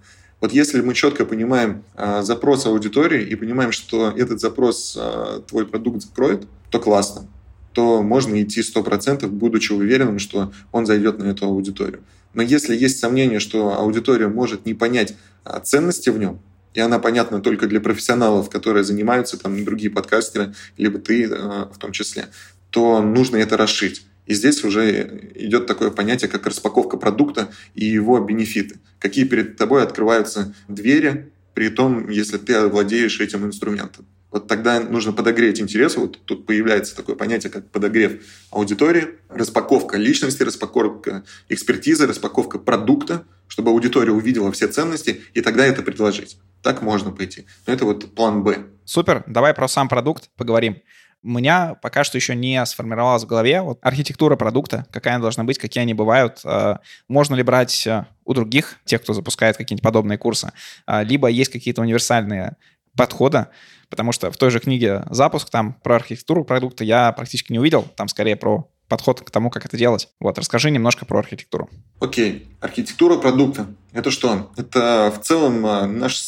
Вот 0.40 0.52
если 0.52 0.80
мы 0.80 0.94
четко 0.94 1.24
понимаем 1.24 1.82
э, 1.94 2.22
запрос 2.22 2.66
аудитории 2.66 3.24
и 3.24 3.34
понимаем, 3.36 3.72
что 3.72 4.10
этот 4.10 4.40
запрос 4.40 4.96
э, 4.98 5.40
твой 5.46 5.66
продукт 5.66 6.02
закроет, 6.02 6.46
то 6.70 6.78
классно. 6.78 7.26
То 7.72 8.02
можно 8.02 8.42
идти 8.42 8.60
100%, 8.60 9.26
будучи 9.28 9.72
уверенным, 9.72 10.18
что 10.18 10.52
он 10.72 10.84
зайдет 10.84 11.18
на 11.18 11.24
эту 11.24 11.46
аудиторию. 11.46 12.02
Но 12.34 12.42
если 12.42 12.76
есть 12.76 12.98
сомнение, 12.98 13.40
что 13.40 13.78
аудитория 13.78 14.28
может 14.28 14.66
не 14.66 14.74
понять 14.74 15.14
э, 15.44 15.58
ценности 15.64 16.10
в 16.10 16.18
нем, 16.18 16.38
и 16.74 16.80
она 16.80 16.98
понятна 16.98 17.40
только 17.40 17.66
для 17.66 17.80
профессионалов, 17.80 18.50
которые 18.50 18.84
занимаются, 18.84 19.38
там, 19.38 19.64
другие 19.64 19.90
подкастеры, 19.90 20.54
либо 20.76 20.98
ты 20.98 21.24
э, 21.24 21.28
в 21.72 21.78
том 21.78 21.92
числе, 21.92 22.26
то 22.68 23.00
нужно 23.00 23.38
это 23.38 23.56
расшить. 23.56 24.06
И 24.26 24.34
здесь 24.34 24.64
уже 24.64 25.30
идет 25.34 25.66
такое 25.66 25.90
понятие, 25.90 26.28
как 26.28 26.46
распаковка 26.46 26.96
продукта 26.96 27.48
и 27.74 27.84
его 27.84 28.18
бенефиты. 28.20 28.78
Какие 28.98 29.24
перед 29.24 29.56
тобой 29.56 29.82
открываются 29.82 30.54
двери, 30.68 31.30
при 31.54 31.70
том, 31.70 32.10
если 32.10 32.36
ты 32.36 32.66
владеешь 32.66 33.20
этим 33.20 33.46
инструментом. 33.46 34.06
Вот 34.36 34.48
тогда 34.48 34.80
нужно 34.80 35.12
подогреть 35.12 35.62
интерес. 35.62 35.96
Вот 35.96 36.18
тут 36.26 36.44
появляется 36.44 36.94
такое 36.94 37.16
понятие, 37.16 37.50
как 37.50 37.70
подогрев 37.70 38.22
аудитории, 38.50 39.08
распаковка 39.30 39.96
личности, 39.96 40.42
распаковка 40.42 41.24
экспертизы, 41.48 42.06
распаковка 42.06 42.58
продукта, 42.58 43.24
чтобы 43.48 43.70
аудитория 43.70 44.12
увидела 44.12 44.52
все 44.52 44.68
ценности, 44.68 45.22
и 45.32 45.40
тогда 45.40 45.64
это 45.64 45.80
предложить. 45.80 46.36
Так 46.60 46.82
можно 46.82 47.12
пойти. 47.12 47.46
Но 47.66 47.72
это 47.72 47.86
вот 47.86 48.14
план 48.14 48.42
«Б». 48.42 48.66
Супер. 48.84 49.24
Давай 49.26 49.54
про 49.54 49.68
сам 49.68 49.88
продукт 49.88 50.28
поговорим 50.36 50.82
у 51.22 51.28
меня 51.28 51.74
пока 51.82 52.04
что 52.04 52.18
еще 52.18 52.36
не 52.36 52.64
сформировалась 52.66 53.24
в 53.24 53.26
голове 53.26 53.62
вот 53.62 53.78
архитектура 53.80 54.36
продукта, 54.36 54.86
какая 54.92 55.14
она 55.14 55.22
должна 55.22 55.44
быть, 55.44 55.58
какие 55.58 55.82
они 55.82 55.94
бывают, 55.94 56.40
э, 56.44 56.76
можно 57.08 57.34
ли 57.34 57.42
брать 57.42 57.84
э, 57.86 58.04
у 58.24 58.34
других, 58.34 58.76
тех, 58.84 59.02
кто 59.02 59.12
запускает 59.12 59.56
какие-нибудь 59.56 59.82
подобные 59.82 60.18
курсы, 60.18 60.52
э, 60.86 61.02
либо 61.02 61.26
есть 61.26 61.50
какие-то 61.50 61.80
универсальные 61.80 62.56
подходы, 62.96 63.46
потому 63.90 64.12
что 64.12 64.30
в 64.30 64.36
той 64.36 64.50
же 64.50 64.60
книге 64.60 65.04
«Запуск» 65.10 65.50
там 65.50 65.74
про 65.82 65.96
архитектуру 65.96 66.44
продукта 66.44 66.84
я 66.84 67.12
практически 67.12 67.52
не 67.52 67.58
увидел, 67.58 67.82
там 67.96 68.08
скорее 68.08 68.36
про 68.36 68.68
подход 68.88 69.20
к 69.20 69.30
тому, 69.30 69.50
как 69.50 69.66
это 69.66 69.76
делать. 69.76 70.08
Вот, 70.20 70.38
расскажи 70.38 70.70
немножко 70.70 71.04
про 71.06 71.18
архитектуру. 71.18 71.68
Окей, 72.00 72.32
okay. 72.32 72.42
архитектура 72.60 73.16
продукта. 73.16 73.66
Это 73.92 74.10
что? 74.10 74.50
Это 74.56 75.12
в 75.16 75.24
целом 75.24 75.62
наш 75.98 76.22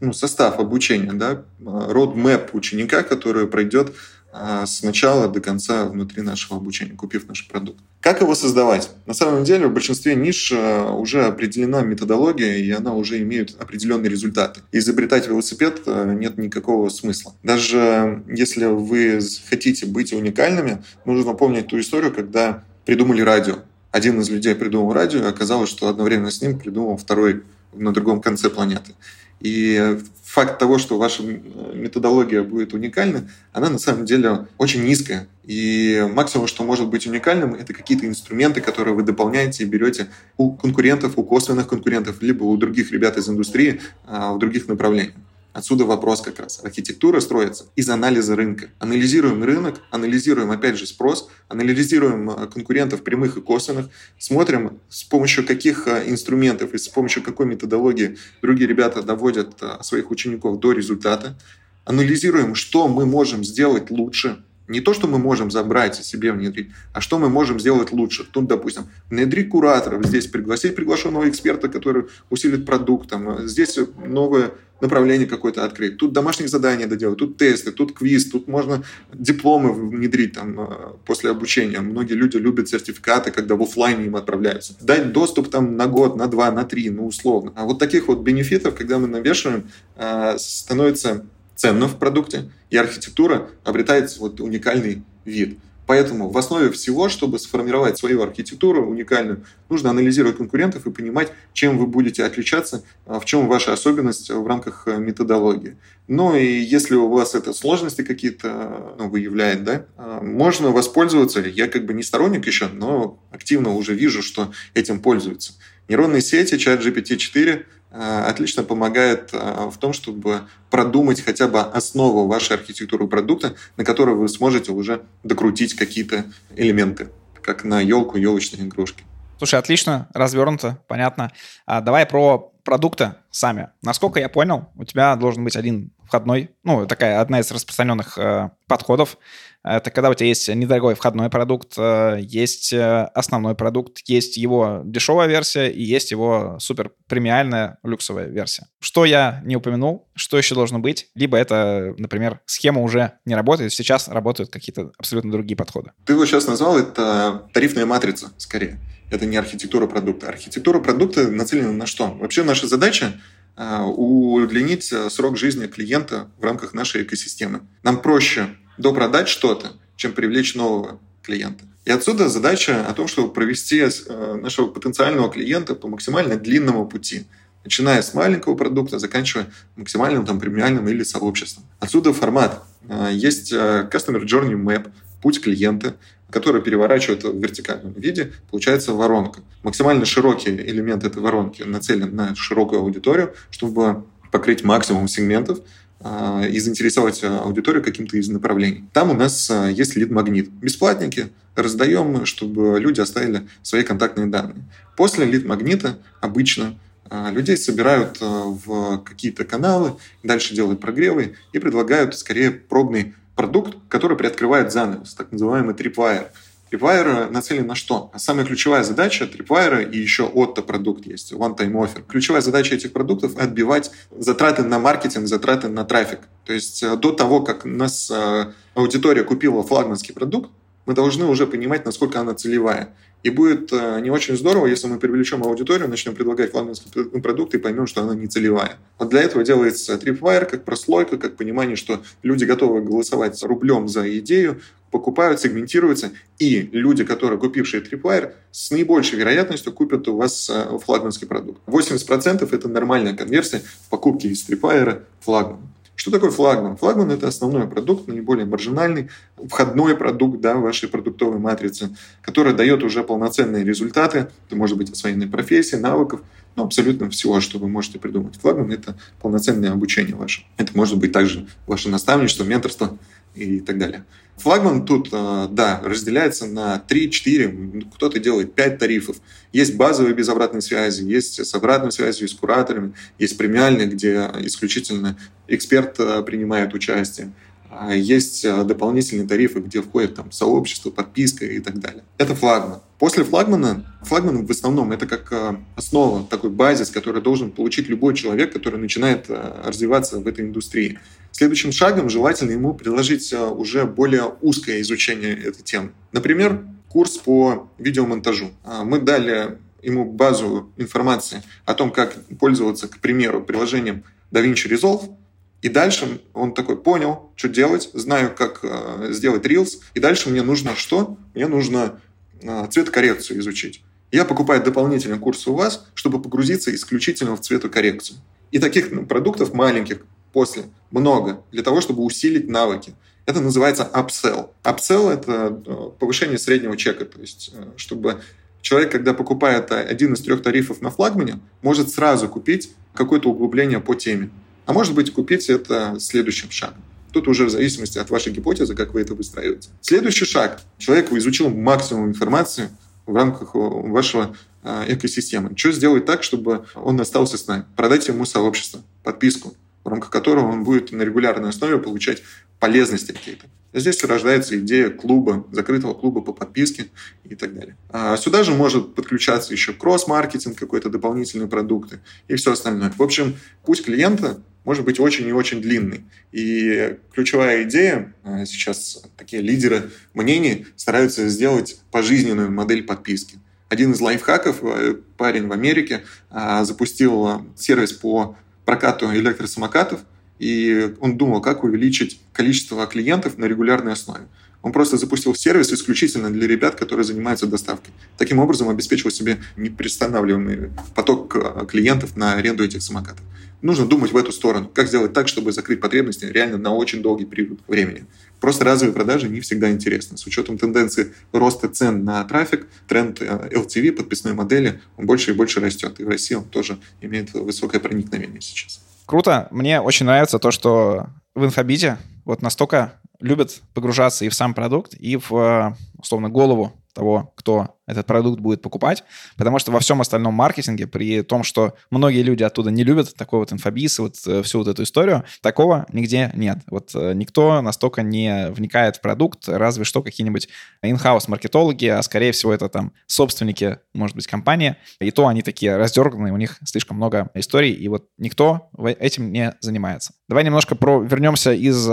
ну, 0.00 0.12
состав 0.12 0.58
обучения, 0.58 1.12
да, 1.12 1.44
roadmap 1.60 2.50
ученика, 2.52 3.02
который 3.02 3.46
пройдет 3.46 3.94
а, 3.94 4.21
с 4.32 4.82
начала 4.82 5.28
до 5.28 5.40
конца 5.40 5.84
внутри 5.86 6.22
нашего 6.22 6.56
обучения, 6.56 6.94
купив 6.94 7.28
наш 7.28 7.46
продукт. 7.48 7.80
Как 8.02 8.20
его 8.20 8.34
создавать? 8.34 8.90
На 9.06 9.14
самом 9.14 9.44
деле 9.44 9.68
в 9.68 9.72
большинстве 9.72 10.16
ниш 10.16 10.52
а, 10.52 10.90
уже 10.90 11.24
определена 11.24 11.82
методология, 11.82 12.56
и 12.56 12.68
она 12.70 12.94
уже 12.94 13.20
имеет 13.20 13.54
определенные 13.60 14.10
результаты. 14.10 14.60
Изобретать 14.72 15.28
велосипед 15.28 15.82
а, 15.86 16.12
нет 16.12 16.36
никакого 16.36 16.88
смысла. 16.88 17.34
Даже 17.44 18.24
если 18.26 18.64
вы 18.64 19.20
хотите 19.48 19.86
быть 19.86 20.12
уникальными, 20.12 20.82
нужно 21.04 21.34
помнить 21.34 21.68
ту 21.68 21.78
историю, 21.78 22.12
когда 22.12 22.64
придумали 22.84 23.20
радио. 23.20 23.58
Один 23.92 24.20
из 24.20 24.30
людей 24.30 24.56
придумал 24.56 24.92
радио, 24.92 25.20
и 25.20 25.28
оказалось, 25.28 25.70
что 25.70 25.88
одновременно 25.88 26.32
с 26.32 26.42
ним 26.42 26.58
придумал 26.58 26.96
второй 26.96 27.44
на 27.72 27.92
другом 27.92 28.20
конце 28.20 28.50
планеты. 28.50 28.94
И 29.42 29.98
факт 30.24 30.58
того, 30.58 30.78
что 30.78 30.98
ваша 30.98 31.22
методология 31.22 32.42
будет 32.42 32.72
уникальна, 32.74 33.28
она 33.52 33.68
на 33.68 33.78
самом 33.78 34.06
деле 34.06 34.46
очень 34.56 34.84
низкая. 34.84 35.26
И 35.44 36.08
максимум, 36.12 36.46
что 36.46 36.62
может 36.62 36.88
быть 36.88 37.06
уникальным, 37.06 37.54
это 37.54 37.74
какие-то 37.74 38.06
инструменты, 38.06 38.60
которые 38.60 38.94
вы 38.94 39.02
дополняете 39.02 39.64
и 39.64 39.66
берете 39.66 40.06
у 40.36 40.52
конкурентов, 40.52 41.14
у 41.16 41.24
косвенных 41.24 41.66
конкурентов, 41.66 42.22
либо 42.22 42.44
у 42.44 42.56
других 42.56 42.92
ребят 42.92 43.18
из 43.18 43.28
индустрии 43.28 43.80
а, 44.06 44.32
в 44.32 44.38
других 44.38 44.68
направлениях. 44.68 45.14
Отсюда 45.52 45.84
вопрос 45.84 46.22
как 46.22 46.40
раз. 46.40 46.64
Архитектура 46.64 47.20
строится 47.20 47.66
из 47.76 47.88
анализа 47.90 48.34
рынка. 48.36 48.70
Анализируем 48.78 49.44
рынок, 49.44 49.82
анализируем, 49.90 50.50
опять 50.50 50.78
же, 50.78 50.86
спрос, 50.86 51.28
анализируем 51.48 52.30
э, 52.30 52.46
конкурентов 52.46 53.02
прямых 53.02 53.36
и 53.36 53.42
косвенных, 53.42 53.90
смотрим, 54.18 54.80
с 54.88 55.04
помощью 55.04 55.46
каких 55.46 55.86
э, 55.88 56.04
инструментов 56.08 56.72
и 56.72 56.78
с 56.78 56.88
помощью 56.88 57.22
какой 57.22 57.44
методологии 57.44 58.16
другие 58.40 58.66
ребята 58.66 59.02
доводят 59.02 59.62
э, 59.62 59.82
своих 59.82 60.10
учеников 60.10 60.58
до 60.58 60.72
результата, 60.72 61.38
анализируем, 61.84 62.54
что 62.54 62.88
мы 62.88 63.04
можем 63.04 63.44
сделать 63.44 63.90
лучше, 63.90 64.42
не 64.68 64.80
то, 64.80 64.94
что 64.94 65.06
мы 65.06 65.18
можем 65.18 65.50
забрать 65.50 66.00
и 66.00 66.02
себе 66.02 66.32
внедрить, 66.32 66.70
а 66.92 67.00
что 67.00 67.18
мы 67.18 67.28
можем 67.28 67.60
сделать 67.60 67.92
лучше. 67.92 68.24
Тут, 68.24 68.46
допустим, 68.46 68.84
внедрить 69.10 69.48
кураторов, 69.48 70.04
здесь 70.06 70.26
пригласить 70.26 70.74
приглашенного 70.76 71.28
эксперта, 71.28 71.68
который 71.68 72.04
усилит 72.30 72.66
продукт, 72.66 73.08
там, 73.08 73.46
здесь 73.46 73.78
новое 74.04 74.52
направление 74.82 75.28
какое-то 75.28 75.64
открыть, 75.64 75.96
тут 75.96 76.12
домашние 76.12 76.48
задания 76.48 76.88
доделать, 76.88 77.18
тут 77.18 77.36
тесты, 77.36 77.70
тут 77.70 77.92
квиз, 77.92 78.28
тут 78.30 78.48
можно 78.48 78.82
дипломы 79.12 79.72
внедрить 79.72 80.32
там, 80.32 80.60
э, 80.60 80.66
после 81.06 81.30
обучения. 81.30 81.80
Многие 81.80 82.14
люди 82.14 82.36
любят 82.36 82.68
сертификаты, 82.68 83.30
когда 83.30 83.54
в 83.54 83.62
офлайне 83.62 84.06
им 84.06 84.16
отправляются. 84.16 84.74
Дать 84.80 85.12
доступ 85.12 85.50
там 85.50 85.76
на 85.76 85.86
год, 85.86 86.16
на 86.16 86.26
два, 86.26 86.50
на 86.50 86.64
три, 86.64 86.90
ну 86.90 87.06
условно. 87.06 87.52
А 87.54 87.64
вот 87.64 87.78
таких 87.78 88.08
вот 88.08 88.22
бенефитов, 88.22 88.74
когда 88.74 88.98
мы 88.98 89.06
навешиваем, 89.06 89.68
э, 89.96 90.36
становится 90.38 91.24
ценно 91.62 91.86
в 91.86 91.96
продукте, 91.96 92.50
и 92.70 92.76
архитектура 92.76 93.48
обретает 93.62 94.18
вот 94.18 94.40
уникальный 94.40 95.04
вид. 95.24 95.58
Поэтому 95.86 96.28
в 96.28 96.36
основе 96.36 96.72
всего, 96.72 97.08
чтобы 97.08 97.38
сформировать 97.38 97.98
свою 97.98 98.20
архитектуру 98.22 98.84
уникальную, 98.84 99.44
нужно 99.68 99.90
анализировать 99.90 100.38
конкурентов 100.38 100.86
и 100.86 100.90
понимать, 100.90 101.32
чем 101.52 101.78
вы 101.78 101.86
будете 101.86 102.24
отличаться, 102.24 102.82
а, 103.06 103.20
в 103.20 103.24
чем 103.26 103.46
ваша 103.46 103.72
особенность 103.72 104.28
в 104.28 104.44
рамках 104.44 104.88
э, 104.88 104.96
методологии. 104.98 105.76
Ну 106.08 106.34
и 106.34 106.44
если 106.44 106.96
у 106.96 107.08
вас 107.08 107.36
это 107.36 107.52
сложности 107.52 108.02
какие-то 108.02 108.96
ну, 108.98 109.08
выявляет, 109.08 109.62
да, 109.62 109.86
а, 109.96 110.20
можно 110.20 110.70
воспользоваться, 110.70 111.40
я 111.40 111.68
как 111.68 111.86
бы 111.86 111.94
не 111.94 112.02
сторонник 112.02 112.44
еще, 112.44 112.66
но 112.66 113.22
активно 113.30 113.72
уже 113.74 113.94
вижу, 113.94 114.20
что 114.20 114.50
этим 114.74 114.98
пользуются. 114.98 115.52
Нейронные 115.88 116.22
сети, 116.22 116.58
чат 116.58 116.84
GPT-4 116.84 117.36
Э, 117.42 117.64
отлично 117.94 118.62
помогает 118.62 119.30
э, 119.32 119.68
в 119.70 119.76
том, 119.78 119.92
чтобы 119.92 120.42
продумать 120.70 121.20
хотя 121.20 121.46
бы 121.46 121.60
основу 121.60 122.26
вашей 122.26 122.56
архитектуры 122.56 123.06
продукта, 123.06 123.54
на 123.76 123.84
которой 123.84 124.14
вы 124.14 124.28
сможете 124.28 124.72
уже 124.72 125.02
докрутить 125.22 125.74
какие-то 125.74 126.24
элементы, 126.56 127.08
как 127.42 127.64
на 127.64 127.80
елку 127.80 128.16
елочные 128.16 128.66
игрушки. 128.66 129.04
Слушай, 129.38 129.58
отлично, 129.58 130.08
развернуто, 130.14 130.78
понятно. 130.86 131.32
А, 131.66 131.80
давай 131.80 132.06
про 132.06 132.52
продукты 132.64 133.14
сами. 133.30 133.70
Насколько 133.82 134.20
я 134.20 134.28
понял, 134.28 134.68
у 134.76 134.84
тебя 134.84 135.14
должен 135.16 135.44
быть 135.44 135.56
один 135.56 135.92
входной, 136.12 136.50
ну, 136.62 136.86
такая 136.86 137.22
одна 137.22 137.40
из 137.40 137.50
распространенных 137.50 138.18
э, 138.18 138.50
подходов. 138.66 139.16
Это 139.64 139.90
когда 139.90 140.10
у 140.10 140.14
тебя 140.14 140.28
есть 140.28 140.46
недорогой 140.46 140.94
входной 140.94 141.30
продукт, 141.30 141.72
э, 141.78 142.18
есть 142.20 142.70
э, 142.74 143.04
основной 143.14 143.54
продукт, 143.54 144.00
есть 144.04 144.36
его 144.36 144.82
дешевая 144.84 145.26
версия 145.26 145.70
и 145.70 145.82
есть 145.82 146.10
его 146.10 146.58
супер 146.60 146.90
премиальная 147.08 147.78
люксовая 147.82 148.26
версия. 148.26 148.66
Что 148.78 149.06
я 149.06 149.40
не 149.46 149.56
упомянул, 149.56 150.06
что 150.14 150.36
еще 150.36 150.54
должно 150.54 150.80
быть? 150.80 151.08
Либо 151.14 151.38
это, 151.38 151.94
например, 151.96 152.40
схема 152.44 152.82
уже 152.82 153.12
не 153.24 153.34
работает, 153.34 153.72
сейчас 153.72 154.08
работают 154.08 154.50
какие-то 154.50 154.92
абсолютно 154.98 155.32
другие 155.32 155.56
подходы. 155.56 155.92
Ты 156.04 156.12
его 156.12 156.26
сейчас 156.26 156.46
назвал, 156.46 156.78
это 156.78 157.48
тарифная 157.54 157.86
матрица, 157.86 158.32
скорее. 158.36 158.78
Это 159.10 159.24
не 159.24 159.38
архитектура 159.38 159.86
продукта. 159.86 160.28
Архитектура 160.28 160.78
продукта 160.78 161.28
нацелена 161.28 161.72
на 161.72 161.86
что? 161.86 162.08
Вообще 162.08 162.42
наша 162.42 162.66
задача 162.66 163.14
удлинить 163.56 164.84
срок 164.84 165.36
жизни 165.36 165.66
клиента 165.66 166.30
в 166.38 166.44
рамках 166.44 166.74
нашей 166.74 167.02
экосистемы. 167.02 167.60
Нам 167.82 168.00
проще 168.00 168.48
допродать 168.78 169.28
что-то, 169.28 169.72
чем 169.96 170.12
привлечь 170.12 170.54
нового 170.54 170.98
клиента. 171.22 171.64
И 171.84 171.90
отсюда 171.90 172.28
задача 172.28 172.86
о 172.86 172.94
том, 172.94 173.08
чтобы 173.08 173.32
провести 173.32 173.80
э, 173.80 174.34
нашего 174.34 174.68
потенциального 174.68 175.30
клиента 175.30 175.74
по 175.74 175.88
максимально 175.88 176.36
длинному 176.36 176.86
пути, 176.86 177.26
начиная 177.64 178.02
с 178.02 178.14
маленького 178.14 178.54
продукта, 178.54 178.98
заканчивая 178.98 179.48
максимальным 179.76 180.24
там, 180.24 180.38
премиальным 180.38 180.88
или 180.88 181.02
сообществом. 181.02 181.64
Отсюда 181.80 182.12
формат. 182.12 182.62
Э, 182.88 183.10
есть 183.12 183.52
э, 183.52 183.88
Customer 183.92 184.22
Journey 184.22 184.54
Map, 184.54 184.92
путь 185.20 185.40
клиента, 185.40 185.96
который 186.32 186.62
переворачивает 186.62 187.22
в 187.22 187.38
вертикальном 187.38 187.92
виде, 187.92 188.32
получается 188.50 188.92
воронка. 188.94 189.42
Максимально 189.62 190.04
широкий 190.04 190.50
элемент 190.50 191.04
этой 191.04 191.22
воронки 191.22 191.62
нацелен 191.62 192.16
на 192.16 192.34
широкую 192.34 192.80
аудиторию, 192.80 193.34
чтобы 193.50 194.04
покрыть 194.30 194.64
максимум 194.64 195.06
сегментов, 195.08 195.60
а, 196.04 196.44
и 196.44 196.58
заинтересовать 196.58 197.22
аудиторию 197.22 197.82
каким-то 197.82 198.16
из 198.16 198.28
направлений. 198.28 198.84
Там 198.92 199.10
у 199.10 199.14
нас 199.14 199.48
а, 199.50 199.68
есть 199.68 199.94
лид-магнит. 199.94 200.50
Бесплатники 200.50 201.28
раздаем, 201.54 202.26
чтобы 202.26 202.80
люди 202.80 203.00
оставили 203.00 203.46
свои 203.62 203.84
контактные 203.84 204.26
данные. 204.26 204.64
После 204.96 205.26
лид-магнита 205.26 205.98
обычно 206.20 206.76
а, 207.08 207.30
людей 207.30 207.56
собирают 207.56 208.18
в 208.20 208.98
какие-то 209.04 209.44
каналы, 209.44 209.92
дальше 210.24 210.56
делают 210.56 210.80
прогревы 210.80 211.36
и 211.52 211.60
предлагают 211.60 212.18
скорее 212.18 212.50
пробный 212.50 213.14
продукт, 213.34 213.76
который 213.88 214.16
приоткрывает 214.16 214.72
занавес, 214.72 215.14
так 215.14 215.32
называемый 215.32 215.74
tripwire. 215.74 216.28
Tripwire 216.72 217.28
нацелен 217.30 217.66
на 217.66 217.74
что? 217.74 218.10
Самая 218.16 218.46
ключевая 218.46 218.82
задача 218.82 219.24
Tripwire 219.24 219.90
и 219.90 219.98
еще 219.98 220.22
Otto 220.24 220.62
продукт 220.62 221.06
есть, 221.06 221.32
One 221.32 221.54
Time 221.54 221.72
Offer. 221.72 222.02
Ключевая 222.08 222.40
задача 222.40 222.74
этих 222.74 222.94
продуктов– 222.94 223.36
отбивать 223.38 223.90
затраты 224.10 224.62
на 224.62 224.78
маркетинг, 224.78 225.26
затраты 225.26 225.68
на 225.68 225.84
трафик. 225.84 226.20
То 226.46 226.54
есть 226.54 226.82
э, 226.82 226.96
до 226.96 227.12
того, 227.12 227.42
как 227.42 227.66
у 227.66 227.68
нас 227.68 228.10
э, 228.10 228.52
аудитория 228.74 229.22
купила 229.22 229.62
флагманский 229.62 230.14
продукт, 230.14 230.50
мы 230.86 230.94
должны 230.94 231.26
уже 231.26 231.46
понимать, 231.46 231.84
насколько 231.84 232.20
она 232.20 232.34
целевая. 232.34 232.94
И 233.22 233.30
будет 233.30 233.72
э, 233.72 234.00
не 234.00 234.10
очень 234.10 234.36
здорово, 234.36 234.66
если 234.66 234.88
мы 234.88 234.98
привлечем 234.98 235.44
аудиторию, 235.44 235.88
начнем 235.88 236.14
предлагать 236.14 236.50
флагманские 236.50 237.04
продукты 237.22 237.58
и 237.58 237.60
поймем, 237.60 237.86
что 237.86 238.02
она 238.02 238.14
не 238.14 238.26
целевая. 238.26 238.78
Вот 238.98 239.10
для 239.10 239.22
этого 239.22 239.44
делается 239.44 239.94
Tripwire 239.94 240.44
как 240.44 240.64
прослойка, 240.64 241.18
как 241.18 241.36
понимание, 241.36 241.76
что 241.76 242.02
люди 242.22 242.44
готовы 242.44 242.82
голосовать 242.82 243.40
рублем 243.44 243.88
за 243.88 244.18
идею, 244.18 244.60
покупают, 244.90 245.40
сегментируются, 245.40 246.10
и 246.38 246.68
люди, 246.72 247.04
которые 247.04 247.38
купившие 247.38 247.82
Tripwire, 247.82 248.32
с 248.50 248.72
наибольшей 248.72 249.18
вероятностью 249.18 249.72
купят 249.72 250.08
у 250.08 250.16
вас 250.16 250.50
э, 250.50 250.78
флагманский 250.84 251.28
продукт. 251.28 251.60
80% 251.66 252.48
это 252.54 252.68
нормальная 252.68 253.14
конверсия 253.14 253.62
в 253.86 253.90
покупке 253.90 254.28
из 254.28 254.48
Tripwire 254.48 255.02
флагман. 255.20 255.71
Что 255.94 256.10
такое 256.10 256.30
флагман? 256.30 256.76
Флагман– 256.76 257.10
это 257.12 257.28
основной 257.28 257.68
продукт, 257.68 258.08
наиболее 258.08 258.46
маржинальный, 258.46 259.10
входной 259.36 259.96
продукт 259.96 260.40
да, 260.40 260.56
вашей 260.56 260.88
продуктовой 260.88 261.38
матрицы, 261.38 261.94
который 262.22 262.54
дает 262.54 262.82
уже 262.82 263.04
полноценные 263.04 263.64
результаты. 263.64 264.30
Это 264.48 264.56
может 264.56 264.78
быть 264.78 264.90
освоение 264.90 265.28
профессии, 265.28 265.76
навыков, 265.76 266.22
ну, 266.56 266.64
абсолютно 266.64 267.08
всего, 267.10 267.40
что 267.40 267.58
вы 267.58 267.68
можете 267.68 267.98
придумать. 267.98 268.36
Флагман– 268.36 268.70
это 268.72 268.96
полноценное 269.20 269.72
обучение 269.72 270.16
ваше. 270.16 270.44
Это 270.56 270.72
может 270.74 270.98
быть 270.98 271.12
также 271.12 271.46
ваше 271.66 271.88
наставничество, 271.88 272.44
менторство 272.44 272.98
и 273.34 273.60
так 273.60 273.78
далее. 273.78 274.04
Флагман 274.36 274.84
тут, 274.84 275.08
э, 275.12 275.48
да, 275.50 275.80
разделяется 275.84 276.46
на 276.46 276.82
3-4, 276.88 277.86
кто-то 277.94 278.18
делает 278.18 278.54
5 278.54 278.78
тарифов. 278.78 279.16
Есть 279.52 279.76
базовые 279.76 280.14
без 280.14 280.28
обратной 280.28 280.62
связи, 280.62 281.04
есть 281.04 281.44
с 281.44 281.54
обратной 281.54 281.92
связью, 281.92 282.28
с 282.28 282.34
кураторами, 282.34 282.94
есть 283.18 283.36
премиальные, 283.36 283.86
где 283.86 284.30
исключительно 284.40 285.16
эксперт 285.48 286.00
э, 286.00 286.22
принимает 286.22 286.74
участие. 286.74 287.32
А 287.70 287.94
есть 287.94 288.42
дополнительные 288.42 289.26
тарифы, 289.26 289.60
где 289.60 289.80
входит 289.80 290.14
там 290.14 290.30
сообщество, 290.30 290.90
подписка 290.90 291.46
и 291.46 291.58
так 291.58 291.78
далее. 291.78 292.04
Это 292.18 292.34
флагман. 292.34 292.80
После 292.98 293.24
флагмана, 293.24 293.86
флагман 294.02 294.44
в 294.44 294.50
основном 294.50 294.92
это 294.92 295.06
как 295.06 295.56
основа, 295.74 296.22
такой 296.28 296.50
базис, 296.50 296.90
который 296.90 297.22
должен 297.22 297.50
получить 297.50 297.88
любой 297.88 298.14
человек, 298.14 298.52
который 298.52 298.78
начинает 298.78 299.30
развиваться 299.30 300.20
в 300.20 300.26
этой 300.28 300.44
индустрии. 300.44 300.98
Следующим 301.32 301.72
шагом 301.72 302.08
желательно 302.08 302.52
ему 302.52 302.74
предложить 302.74 303.32
уже 303.32 303.84
более 303.84 304.24
узкое 304.42 304.80
изучение 304.82 305.34
этой 305.34 305.62
темы. 305.62 305.92
Например, 306.12 306.64
курс 306.88 307.16
по 307.16 307.70
видеомонтажу. 307.78 308.52
А, 308.64 308.84
мы 308.84 309.00
дали 309.00 309.58
ему 309.82 310.04
базу 310.04 310.70
информации 310.76 311.42
о 311.64 311.74
том, 311.74 311.90
как 311.90 312.14
пользоваться, 312.38 312.86
к 312.86 312.98
примеру, 312.98 313.42
приложением 313.42 314.04
DaVinci 314.30 314.70
Resolve, 314.70 315.16
и 315.62 315.68
дальше 315.68 316.20
он 316.34 316.54
такой 316.54 316.76
понял, 316.76 317.30
что 317.36 317.48
делать, 317.48 317.88
знаю, 317.94 318.34
как 318.36 318.60
э, 318.62 319.12
сделать 319.12 319.46
Reels. 319.46 319.80
И 319.94 320.00
дальше 320.00 320.28
мне 320.28 320.42
нужно 320.42 320.74
что? 320.74 321.16
Мне 321.34 321.46
нужно 321.46 322.00
э, 322.40 322.66
цветокоррекцию 322.68 323.38
изучить. 323.38 323.82
Я 324.10 324.24
покупаю 324.24 324.62
дополнительный 324.62 325.20
курс 325.20 325.46
у 325.46 325.54
вас, 325.54 325.86
чтобы 325.94 326.20
погрузиться 326.20 326.74
исключительно 326.74 327.36
в 327.36 327.40
цветокоррекцию. 327.40 328.18
И 328.50 328.58
таких 328.58 328.90
ну, 328.90 329.06
продуктов 329.06 329.54
маленьких 329.54 330.00
после 330.32 330.64
много, 330.90 331.42
для 331.52 331.62
того, 331.62 331.80
чтобы 331.80 332.02
усилить 332.02 332.48
навыки. 332.48 332.94
Это 333.24 333.40
называется 333.40 333.88
upsell. 333.92 334.50
Upsell– 334.64 335.10
это 335.12 335.62
э, 335.64 335.90
повышение 335.98 336.38
среднего 336.38 336.76
чека, 336.76 337.04
то 337.04 337.20
есть 337.20 337.52
э, 337.54 337.64
чтобы 337.76 338.20
человек, 338.62 338.90
когда 338.90 339.14
покупает 339.14 339.70
один 339.70 340.14
из 340.14 340.20
трех 340.22 340.42
тарифов 340.42 340.80
на 340.80 340.90
флагмане, 340.90 341.38
может 341.62 341.90
сразу 341.90 342.28
купить 342.28 342.72
какое-то 342.94 343.30
углубление 343.30 343.80
по 343.80 343.94
теме. 343.94 344.30
А 344.66 344.72
может 344.72 344.94
быть, 344.94 345.12
купить 345.12 345.48
это 345.48 345.96
следующим 346.00 346.50
шагом. 346.50 346.82
Тут 347.12 347.28
уже 347.28 347.44
в 347.44 347.50
зависимости 347.50 347.98
от 347.98 348.10
вашей 348.10 348.32
гипотезы, 348.32 348.74
как 348.74 348.94
вы 348.94 349.02
это 349.02 349.14
выстраиваете. 349.14 349.68
Следующий 349.80 350.24
шаг. 350.24 350.62
Человек 350.78 351.12
изучил 351.12 351.50
максимум 351.50 352.08
информации 352.08 352.70
в 353.06 353.14
рамках 353.14 353.50
вашего 353.54 354.36
экосистемы. 354.64 355.52
Что 355.56 355.72
сделать 355.72 356.06
так, 356.06 356.22
чтобы 356.22 356.64
он 356.74 357.00
остался 357.00 357.36
с 357.36 357.46
нами? 357.46 357.64
Продать 357.76 358.08
ему 358.08 358.24
сообщество, 358.24 358.80
подписку, 359.02 359.54
в 359.84 359.88
рамках 359.88 360.10
которого 360.10 360.50
он 360.50 360.64
будет 360.64 360.92
на 360.92 361.02
регулярной 361.02 361.50
основе 361.50 361.78
получать 361.78 362.22
полезности 362.58 363.12
какие-то. 363.12 363.46
Здесь 363.74 364.04
рождается 364.04 364.58
идея 364.58 364.90
клуба, 364.90 365.46
закрытого 365.50 365.94
клуба 365.94 366.20
по 366.20 366.32
подписке 366.32 366.88
и 367.24 367.34
так 367.34 367.54
далее. 367.54 367.76
А 367.88 368.16
сюда 368.16 368.44
же 368.44 368.52
может 368.52 368.94
подключаться 368.94 369.52
еще 369.52 369.72
кросс-маркетинг, 369.72 370.58
какой-то 370.58 370.90
дополнительные 370.90 371.48
продукты 371.48 372.00
и 372.28 372.36
все 372.36 372.52
остальное. 372.52 372.92
В 372.96 373.02
общем, 373.02 373.36
путь 373.64 373.82
клиента 373.84 374.40
может 374.64 374.84
быть 374.84 375.00
очень 375.00 375.26
и 375.26 375.32
очень 375.32 375.60
длинный. 375.62 376.04
И 376.32 376.96
ключевая 377.12 377.64
идея, 377.64 378.14
а, 378.24 378.44
сейчас 378.44 379.02
такие 379.16 379.42
лидеры 379.42 379.90
мнений 380.14 380.66
стараются 380.76 381.28
сделать 381.28 381.80
пожизненную 381.90 382.50
модель 382.52 382.84
подписки. 382.84 383.38
Один 383.68 383.92
из 383.92 384.00
лайфхаков, 384.00 384.62
э, 384.62 384.96
парень 385.16 385.48
в 385.48 385.52
Америке, 385.52 386.04
а, 386.28 386.62
запустил 386.64 387.46
сервис 387.56 387.92
по 387.92 388.36
прокату 388.64 389.12
электросамокатов, 389.14 390.00
и 390.38 390.94
он 391.00 391.16
думал, 391.16 391.40
как 391.40 391.64
увеличить 391.64 392.20
количество 392.32 392.86
клиентов 392.86 393.38
на 393.38 393.44
регулярной 393.44 393.92
основе. 393.92 394.26
Он 394.62 394.72
просто 394.72 394.96
запустил 394.96 395.34
сервис 395.34 395.72
исключительно 395.72 396.32
для 396.32 396.46
ребят, 396.46 396.76
которые 396.76 397.04
занимаются 397.04 397.46
доставкой. 397.46 397.92
Таким 398.16 398.38
образом 398.38 398.68
обеспечил 398.68 399.10
себе 399.10 399.38
неприостанавливаемый 399.56 400.70
поток 400.94 401.34
э, 401.36 401.66
клиентов 401.66 402.16
на 402.16 402.34
аренду 402.34 402.64
этих 402.64 402.82
самокатов. 402.82 403.24
Нужно 403.60 403.86
думать 403.86 404.12
в 404.12 404.16
эту 404.16 404.32
сторону. 404.32 404.68
Как 404.68 404.88
сделать 404.88 405.12
так, 405.12 405.28
чтобы 405.28 405.52
закрыть 405.52 405.80
потребности 405.80 406.24
реально 406.24 406.58
на 406.58 406.74
очень 406.74 407.00
долгий 407.00 407.24
период 407.24 407.60
времени. 407.68 408.06
Просто 408.40 408.64
разовые 408.64 408.92
продажи 408.92 409.28
не 409.28 409.40
всегда 409.40 409.70
интересны. 409.70 410.16
С 410.16 410.26
учетом 410.26 410.58
тенденции 410.58 411.12
роста 411.32 411.68
цен 411.68 412.04
на 412.04 412.24
трафик, 412.24 412.66
тренд 412.88 413.20
LTV, 413.20 413.88
э, 413.88 413.92
подписной 413.92 414.34
модели, 414.34 414.80
он 414.96 415.06
больше 415.06 415.32
и 415.32 415.34
больше 415.34 415.60
растет. 415.60 416.00
И 416.00 416.04
в 416.04 416.08
России 416.08 416.34
он 416.34 416.44
тоже 416.44 416.78
имеет 417.00 417.32
высокое 417.34 417.80
проникновение 417.80 418.40
сейчас. 418.40 418.80
Круто. 419.06 419.48
Мне 419.50 419.80
очень 419.80 420.06
нравится 420.06 420.38
то, 420.38 420.50
что 420.50 421.06
в 421.34 421.44
инфобите 421.44 421.98
вот 422.24 422.42
настолько 422.42 422.94
любят 423.22 423.62
погружаться 423.74 424.24
и 424.24 424.28
в 424.28 424.34
сам 424.34 424.54
продукт, 424.54 424.94
и 424.94 425.16
в, 425.16 425.32
э, 425.32 425.74
условно, 425.98 426.28
голову 426.28 426.72
того, 426.92 427.32
кто 427.36 427.78
этот 427.86 428.06
продукт 428.06 428.40
будет 428.40 428.62
покупать, 428.62 429.04
потому 429.36 429.58
что 429.58 429.72
во 429.72 429.80
всем 429.80 430.00
остальном 430.00 430.34
маркетинге, 430.34 430.86
при 430.86 431.22
том, 431.22 431.42
что 431.42 431.74
многие 431.90 432.22
люди 432.22 432.42
оттуда 432.42 432.70
не 432.70 432.84
любят 432.84 433.14
такой 433.14 433.40
вот 433.40 433.52
инфобиз, 433.52 433.98
вот 433.98 434.16
э, 434.26 434.42
всю 434.42 434.58
вот 434.58 434.68
эту 434.68 434.82
историю, 434.82 435.24
такого 435.40 435.86
нигде 435.92 436.30
нет. 436.34 436.58
Вот 436.68 436.92
э, 436.94 437.12
никто 437.14 437.60
настолько 437.60 438.02
не 438.02 438.50
вникает 438.50 438.96
в 438.96 439.00
продукт, 439.00 439.48
разве 439.48 439.84
что 439.84 440.02
какие-нибудь 440.02 440.48
in-house 440.84 441.24
маркетологи, 441.28 441.86
а 441.86 442.02
скорее 442.02 442.32
всего 442.32 442.52
это 442.52 442.68
там 442.68 442.92
собственники, 443.06 443.78
может 443.94 444.14
быть, 444.14 444.26
компании, 444.26 444.76
и 445.00 445.10
то 445.10 445.26
они 445.26 445.42
такие 445.42 445.76
раздерганные, 445.76 446.32
у 446.32 446.36
них 446.36 446.58
слишком 446.64 446.98
много 446.98 447.30
историй, 447.34 447.72
и 447.72 447.88
вот 447.88 448.06
никто 448.18 448.70
этим 448.78 449.32
не 449.32 449.54
занимается. 449.60 450.12
Давай 450.28 450.44
немножко 450.44 450.74
про 450.74 451.00
вернемся 451.00 451.52
из 451.52 451.88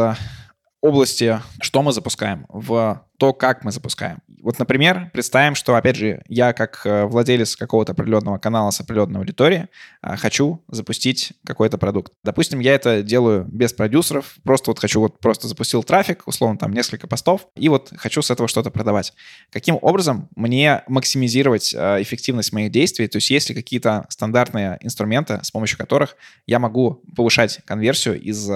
области, 0.81 1.41
что 1.61 1.81
мы 1.81 1.91
запускаем, 1.91 2.45
в 2.49 3.05
то, 3.17 3.33
как 3.33 3.65
мы 3.65 3.71
запускаем. 3.71 4.19
Вот, 4.41 4.57
например, 4.59 5.09
представим, 5.11 5.55
что, 5.55 5.75
опять 5.75 5.97
же, 5.97 6.21
я 6.29 6.53
как 6.53 6.81
э, 6.85 7.03
владелец 7.03 7.57
какого-то 7.57 7.91
определенного 7.91 8.37
канала 8.37 8.71
с 8.71 8.79
определенной 8.79 9.19
аудиторией 9.19 9.67
э, 10.01 10.15
хочу 10.15 10.63
запустить 10.69 11.33
какой-то 11.45 11.77
продукт. 11.77 12.13
Допустим, 12.23 12.61
я 12.61 12.75
это 12.75 13.03
делаю 13.03 13.45
без 13.51 13.73
продюсеров, 13.73 14.37
просто 14.43 14.71
вот 14.71 14.79
хочу, 14.79 15.01
вот 15.01 15.19
просто 15.19 15.49
запустил 15.49 15.83
трафик, 15.83 16.23
условно, 16.25 16.57
там 16.57 16.71
несколько 16.71 17.07
постов, 17.07 17.47
и 17.57 17.67
вот 17.67 17.91
хочу 17.97 18.21
с 18.21 18.31
этого 18.31 18.47
что-то 18.47 18.71
продавать. 18.71 19.13
Каким 19.51 19.77
образом 19.81 20.29
мне 20.37 20.83
максимизировать 20.87 21.73
э, 21.73 22.01
эффективность 22.01 22.53
моих 22.53 22.71
действий? 22.71 23.09
То 23.09 23.17
есть 23.17 23.29
есть 23.29 23.49
ли 23.49 23.55
какие-то 23.55 24.05
стандартные 24.07 24.77
инструменты, 24.79 25.41
с 25.43 25.51
помощью 25.51 25.77
которых 25.77 26.15
я 26.47 26.59
могу 26.59 27.03
повышать 27.13 27.59
конверсию 27.65 28.21
из 28.21 28.49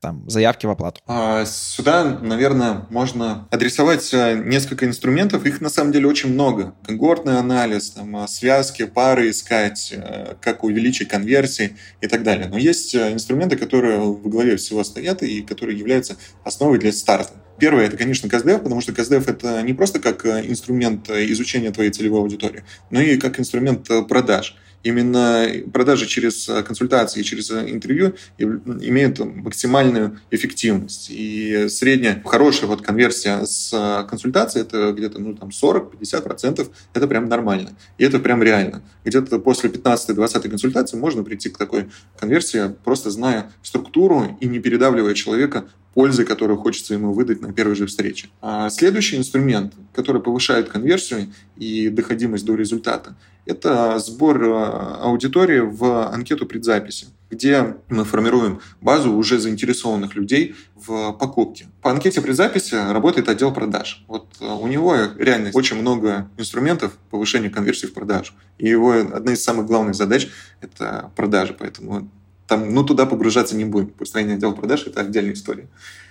там, 0.00 0.28
заявки 0.28 0.66
в 0.66 0.70
оплату? 0.70 1.00
А, 1.06 1.44
сюда, 1.44 2.04
наверное, 2.04 2.86
можно 2.90 3.46
адресовать 3.50 4.12
э, 4.12 4.42
несколько 4.44 4.86
инструментов. 4.86 5.46
Их 5.46 5.60
на 5.60 5.68
самом 5.68 5.92
деле 5.92 6.08
очень 6.08 6.32
много. 6.32 6.74
Когортный 6.86 7.38
анализ, 7.38 7.90
там, 7.90 8.16
а, 8.16 8.26
связки, 8.26 8.86
пары 8.86 9.30
искать, 9.30 9.92
э, 9.94 10.34
как 10.40 10.64
увеличить 10.64 11.08
конверсии 11.08 11.76
и 12.00 12.06
так 12.06 12.22
далее. 12.22 12.48
Но 12.48 12.58
есть 12.58 12.94
э, 12.94 13.12
инструменты, 13.12 13.56
которые 13.56 14.00
в 14.00 14.28
главе 14.28 14.56
всего 14.56 14.82
стоят 14.82 15.22
и 15.22 15.42
которые 15.42 15.78
являются 15.78 16.16
основой 16.44 16.78
для 16.78 16.92
старта. 16.92 17.34
Первое, 17.58 17.84
это, 17.86 17.98
конечно, 17.98 18.28
КСДФ, 18.28 18.62
потому 18.62 18.80
что 18.80 18.94
КСДФ 18.94 19.28
это 19.28 19.60
не 19.62 19.74
просто 19.74 20.00
как 20.00 20.24
инструмент 20.24 21.10
изучения 21.10 21.70
твоей 21.70 21.90
целевой 21.90 22.20
аудитории, 22.20 22.64
но 22.88 23.02
и 23.02 23.18
как 23.18 23.38
инструмент 23.38 23.86
продаж 24.08 24.56
именно 24.82 25.46
продажи 25.72 26.06
через 26.06 26.48
э, 26.48 26.62
консультации, 26.62 27.22
через 27.22 27.50
э, 27.50 27.70
интервью 27.70 28.14
имеют 28.38 29.18
максимальную 29.18 30.20
эффективность. 30.30 31.08
И 31.10 31.68
средняя 31.68 32.22
хорошая 32.24 32.68
вот 32.68 32.82
конверсия 32.82 33.44
с 33.44 33.72
э, 33.72 34.08
консультацией 34.08 34.64
это 34.64 34.92
где-то 34.92 35.20
ну, 35.20 35.34
там 35.34 35.50
40-50%. 35.50 36.68
Это 36.94 37.08
прям 37.08 37.28
нормально. 37.28 37.76
И 37.98 38.04
это 38.04 38.18
прям 38.18 38.42
реально. 38.42 38.82
Где-то 39.04 39.38
после 39.38 39.70
15-20 39.70 40.48
консультации 40.48 40.96
можно 40.96 41.22
прийти 41.22 41.50
к 41.50 41.58
такой 41.58 41.88
конверсии, 42.18 42.74
просто 42.84 43.10
зная 43.10 43.52
структуру 43.62 44.36
и 44.40 44.46
не 44.46 44.58
передавливая 44.58 45.14
человека 45.14 45.64
пользы, 45.94 46.24
которую 46.24 46.58
хочется 46.58 46.94
ему 46.94 47.12
выдать 47.12 47.40
на 47.40 47.52
первой 47.52 47.74
же 47.74 47.86
встрече. 47.86 48.28
А 48.40 48.70
следующий 48.70 49.16
инструмент, 49.16 49.74
который 49.92 50.22
повышает 50.22 50.68
конверсию 50.68 51.32
и 51.56 51.88
доходимость 51.88 52.44
до 52.44 52.54
результата, 52.54 53.16
это 53.46 53.98
сбор 53.98 54.42
э, 54.42 54.96
аудитории 55.00 55.60
в 55.60 56.08
анкету 56.12 56.46
предзаписи, 56.46 57.08
где 57.30 57.76
мы 57.88 58.04
формируем 58.04 58.60
базу 58.80 59.12
уже 59.12 59.38
заинтересованных 59.38 60.14
людей 60.14 60.54
в 60.76 61.12
покупке. 61.12 61.66
По 61.82 61.90
анкете 61.90 62.20
предзаписи 62.20 62.74
работает 62.74 63.28
отдел 63.28 63.52
продаж. 63.52 64.04
Вот 64.08 64.26
э, 64.40 64.46
у 64.46 64.66
него 64.66 64.94
реально 65.18 65.50
очень 65.54 65.76
много 65.80 66.30
инструментов 66.36 66.92
повышения 67.10 67.50
конверсии 67.50 67.86
в 67.86 67.94
продажу. 67.94 68.34
И 68.58 68.68
его 68.68 68.92
одна 68.92 69.32
из 69.32 69.42
самых 69.42 69.66
главных 69.66 69.94
задач– 69.94 70.28
это 70.60 71.10
продажи. 71.16 71.56
Поэтому 71.58 72.10
там, 72.50 72.74
ну, 72.74 72.82
туда 72.82 73.06
погружаться 73.06 73.54
не 73.54 73.64
будем. 73.64 73.90
Построение 73.90 74.34
отдела 74.34 74.50
продаж– 74.50 74.84
это 74.86 75.02
отдельная 75.02 75.34
история. 75.34 75.68